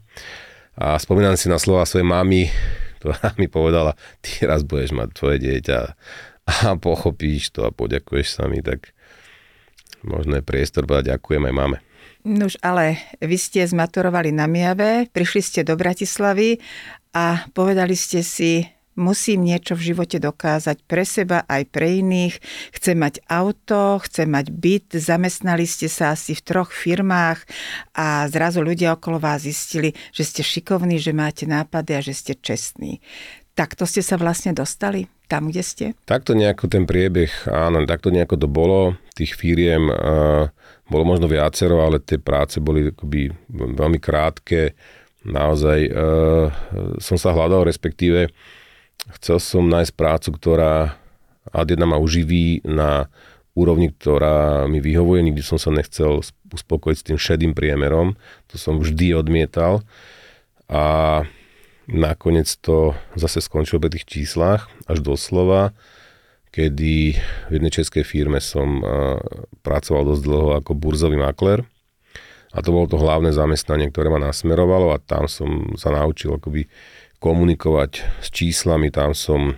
A 0.79 0.97
spomínam 0.97 1.35
si 1.37 1.51
na 1.51 1.59
slova 1.61 1.85
svojej 1.85 2.07
mamy, 2.07 2.49
ktorá 3.03 3.35
mi 3.37 3.51
povedala, 3.51 3.99
ty 4.23 4.47
raz 4.47 4.63
budeš 4.63 4.95
mať 4.95 5.09
tvoje 5.13 5.37
dieťa 5.43 5.79
a 6.47 6.79
pochopíš 6.79 7.51
to 7.51 7.67
a 7.67 7.75
poďakuješ 7.75 8.39
sa 8.39 8.47
mi, 8.47 8.63
tak 8.63 8.95
možno 10.07 10.39
je 10.39 10.47
priestor 10.47 10.87
povedať 10.87 11.19
ďakujem 11.19 11.43
aj 11.51 11.55
máme. 11.55 11.79
Nož 12.27 12.59
ale 12.59 12.99
vy 13.23 13.39
ste 13.39 13.63
zmaturovali 13.63 14.35
na 14.35 14.51
Miave, 14.51 15.07
prišli 15.11 15.43
ste 15.43 15.61
do 15.63 15.79
Bratislavy 15.79 16.59
a 17.15 17.47
povedali 17.55 17.95
ste 17.95 18.27
si, 18.27 18.67
musím 18.99 19.47
niečo 19.47 19.79
v 19.79 19.95
živote 19.95 20.19
dokázať 20.19 20.83
pre 20.91 21.07
seba 21.07 21.47
aj 21.47 21.71
pre 21.71 22.03
iných. 22.03 22.35
Chcem 22.75 22.99
mať 22.99 23.23
auto, 23.31 24.03
chcem 24.03 24.27
mať 24.27 24.51
byt, 24.51 24.99
zamestnali 24.99 25.71
ste 25.71 25.87
sa 25.87 26.19
asi 26.19 26.35
v 26.35 26.43
troch 26.43 26.75
firmách 26.75 27.47
a 27.95 28.27
zrazu 28.27 28.59
ľudia 28.59 28.99
okolo 28.99 29.23
vás 29.23 29.47
zistili, 29.47 29.95
že 30.11 30.27
ste 30.27 30.43
šikovní, 30.43 30.99
že 30.99 31.15
máte 31.15 31.47
nápady 31.47 31.93
a 31.95 32.01
že 32.03 32.15
ste 32.17 32.33
čestní. 32.35 32.99
Takto 33.55 33.87
ste 33.87 34.03
sa 34.03 34.19
vlastne 34.19 34.51
dostali 34.51 35.07
tam, 35.27 35.51
kde 35.51 35.63
ste? 35.63 35.87
Takto 36.07 36.33
nejako 36.33 36.71
ten 36.71 36.87
priebeh, 36.87 37.51
áno, 37.51 37.83
takto 37.85 38.15
nejako 38.15 38.37
to 38.41 38.49
bolo. 38.51 38.95
Tých 39.19 39.35
firiem 39.35 39.91
uh, 39.91 40.49
bolo 40.87 41.05
možno 41.05 41.27
viacero, 41.27 41.83
ale 41.83 41.99
tie 42.03 42.23
práce 42.23 42.63
boli 42.63 42.95
akoby 42.95 43.35
veľmi 43.51 43.99
krátke. 43.99 44.79
Naozaj 45.27 45.81
uh, 45.91 46.47
som 47.03 47.19
sa 47.19 47.35
hľadal, 47.35 47.67
respektíve 47.67 48.31
chcel 49.19 49.39
som 49.43 49.67
nájsť 49.67 49.93
prácu, 49.99 50.29
ktorá 50.35 50.95
ad 51.51 51.69
jedna 51.71 51.87
ma 51.87 51.99
uživí 51.99 52.63
na 52.67 53.07
úrovni, 53.57 53.91
ktorá 53.91 54.69
mi 54.69 54.83
vyhovuje. 54.83 55.27
Nikdy 55.31 55.43
som 55.43 55.57
sa 55.57 55.73
nechcel 55.73 56.21
uspokojiť 56.53 56.97
s 56.99 57.07
tým 57.07 57.19
šedým 57.19 57.53
priemerom. 57.57 58.15
To 58.53 58.57
som 58.61 58.77
vždy 58.77 59.17
odmietal. 59.17 59.81
A 60.69 61.25
Nakoniec 61.87 62.51
to 62.59 62.99
zase 63.15 63.39
skončilo 63.39 63.79
pri 63.79 63.95
tých 63.95 64.07
číslach, 64.07 64.67
až 64.91 65.07
doslova, 65.07 65.71
kedy 66.51 67.15
v 67.47 67.53
jednej 67.53 67.71
českej 67.71 68.03
firme 68.03 68.43
som 68.43 68.83
pracoval 69.63 70.03
dosť 70.15 70.23
dlho 70.27 70.49
ako 70.59 70.73
burzový 70.75 71.15
makler. 71.15 71.63
A 72.57 72.65
to 72.65 72.73
bolo 72.73 72.91
to 72.91 72.99
hlavné 72.99 73.31
zamestnanie, 73.31 73.93
ktoré 73.93 74.09
ma 74.11 74.19
nasmerovalo 74.19 74.91
a 74.91 74.99
tam 74.99 75.29
som 75.31 75.77
sa 75.77 75.93
naučil 75.93 76.35
akoby 76.35 76.67
komunikovať 77.23 78.03
s 78.25 78.29
číslami, 78.35 78.91
tam 78.91 79.15
som 79.15 79.55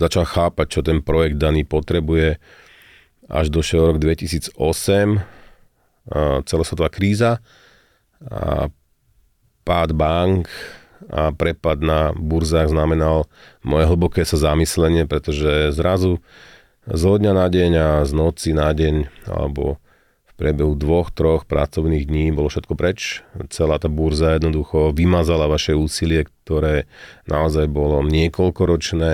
začal 0.00 0.24
chápať, 0.24 0.66
čo 0.68 0.80
ten 0.80 1.04
projekt 1.04 1.36
daný 1.38 1.64
potrebuje. 1.64 2.40
Až 3.28 3.46
došiel 3.48 3.94
rok 3.94 3.98
2008, 4.00 4.52
uh, 4.52 5.20
celosvetová 6.44 6.92
kríza 6.92 7.40
a 8.20 8.68
pád 9.64 9.96
bank 9.96 10.46
a 11.08 11.32
prepad 11.32 11.80
na 11.84 12.12
burzách 12.16 12.72
znamenal 12.72 13.28
moje 13.60 13.84
hlboké 13.88 14.24
sa 14.24 14.36
zamyslenie, 14.40 15.04
pretože 15.04 15.72
zrazu 15.72 16.20
zo 16.84 17.16
dňa 17.16 17.32
na 17.32 17.46
deň 17.48 17.70
a 17.76 17.88
z 18.04 18.12
noci 18.12 18.52
na 18.52 18.72
deň 18.72 19.28
alebo 19.28 19.80
v 20.28 20.32
priebehu 20.36 20.76
dvoch, 20.76 21.12
troch 21.12 21.48
pracovných 21.48 22.08
dní 22.08 22.32
bolo 22.34 22.52
všetko 22.52 22.74
preč. 22.76 23.24
Celá 23.52 23.80
tá 23.80 23.88
burza 23.88 24.36
jednoducho 24.36 24.92
vymazala 24.92 25.48
vaše 25.48 25.72
úsilie, 25.72 26.26
ktoré 26.44 26.90
naozaj 27.28 27.70
bolo 27.70 28.02
niekoľkoročné 28.04 29.12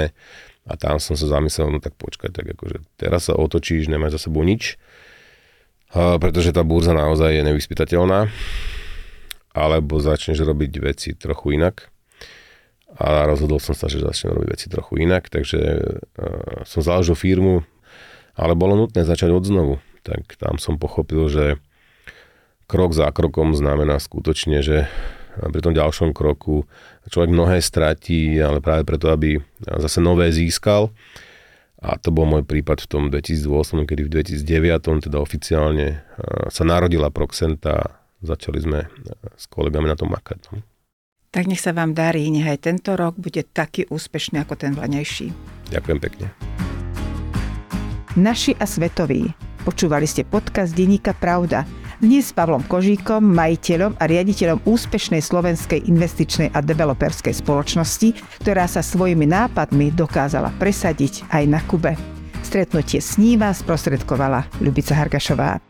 a 0.67 0.73
tam 0.79 1.03
som 1.03 1.19
sa 1.19 1.27
zamyslel, 1.27 1.75
no 1.75 1.79
tak 1.83 1.99
počkaj, 1.99 2.31
tak 2.31 2.55
akože 2.55 2.87
teraz 2.99 3.29
sa 3.29 3.35
otočíš, 3.35 3.91
nemáš 3.91 4.17
za 4.17 4.31
sebou 4.31 4.47
nič, 4.47 4.79
pretože 5.93 6.55
tá 6.55 6.63
burza 6.63 6.95
naozaj 6.95 7.35
je 7.35 7.43
nevyspytateľná 7.51 8.31
alebo 9.51 9.99
začneš 9.99 10.43
robiť 10.47 10.73
veci 10.83 11.11
trochu 11.15 11.59
inak. 11.59 11.91
A 12.99 13.23
rozhodol 13.27 13.63
som 13.63 13.75
sa, 13.75 13.87
že 13.87 14.03
začnem 14.03 14.35
robiť 14.35 14.49
veci 14.51 14.67
trochu 14.67 15.07
inak, 15.07 15.31
takže 15.31 15.61
uh, 15.61 16.67
som 16.67 16.83
založil 16.83 17.15
firmu, 17.15 17.63
ale 18.35 18.59
bolo 18.59 18.75
nutné 18.75 19.07
začať 19.07 19.31
od 19.31 19.45
znovu. 19.47 19.75
Tak 20.03 20.39
tam 20.39 20.59
som 20.59 20.75
pochopil, 20.75 21.31
že 21.31 21.45
krok 22.67 22.95
za 22.95 23.11
krokom 23.11 23.55
znamená 23.55 23.99
skutočne, 23.99 24.63
že 24.63 24.91
pri 25.39 25.61
tom 25.63 25.75
ďalšom 25.75 26.11
kroku 26.11 26.67
človek 27.07 27.31
mnohé 27.31 27.59
stratí, 27.63 28.39
ale 28.43 28.59
práve 28.59 28.83
preto, 28.83 29.11
aby 29.11 29.39
zase 29.63 30.03
nové 30.03 30.31
získal. 30.35 30.91
A 31.81 31.97
to 31.97 32.13
bol 32.13 32.29
môj 32.29 32.45
prípad 32.45 32.85
v 32.85 32.89
tom 32.91 33.03
2008, 33.09 33.89
kedy 33.89 34.03
v 34.05 34.11
2009 34.21 35.09
teda 35.09 35.17
oficiálne 35.17 36.05
sa 36.53 36.63
narodila 36.67 37.09
Proxenta 37.09 38.00
začali 38.21 38.59
sme 38.61 38.81
e, 38.85 38.89
s 39.37 39.45
kolegami 39.49 39.89
na 39.89 39.97
tom 39.97 40.13
makať. 40.13 40.53
No. 40.53 40.63
Tak 41.31 41.47
nech 41.47 41.63
sa 41.63 41.71
vám 41.71 41.95
darí, 41.95 42.27
nech 42.29 42.47
aj 42.47 42.67
tento 42.67 42.99
rok 42.99 43.15
bude 43.17 43.47
taký 43.55 43.87
úspešný 43.87 44.43
ako 44.43 44.55
ten 44.59 44.75
vlanejší. 44.75 45.31
Ďakujem 45.71 45.99
pekne. 46.03 46.27
Naši 48.19 48.59
a 48.59 48.67
svetoví. 48.67 49.31
Počúvali 49.63 50.09
ste 50.11 50.27
podcast 50.27 50.75
Deníka 50.75 51.15
Pravda. 51.15 51.63
Dnes 52.01 52.33
s 52.33 52.35
Pavlom 52.35 52.65
Kožíkom, 52.65 53.21
majiteľom 53.23 54.01
a 54.01 54.09
riaditeľom 54.09 54.65
úspešnej 54.65 55.21
slovenskej 55.21 55.85
investičnej 55.85 56.49
a 56.57 56.65
developerskej 56.65 57.45
spoločnosti, 57.45 58.41
ktorá 58.41 58.65
sa 58.65 58.81
svojimi 58.81 59.29
nápadmi 59.29 59.93
dokázala 59.93 60.49
presadiť 60.57 61.29
aj 61.29 61.45
na 61.45 61.61
Kube. 61.69 61.95
Stretnutie 62.41 63.05
s 63.05 63.21
ním 63.21 63.45
vás 63.45 63.61
sprostredkovala 63.61 64.49
Ľubica 64.65 64.97
Hargašová. 64.97 65.70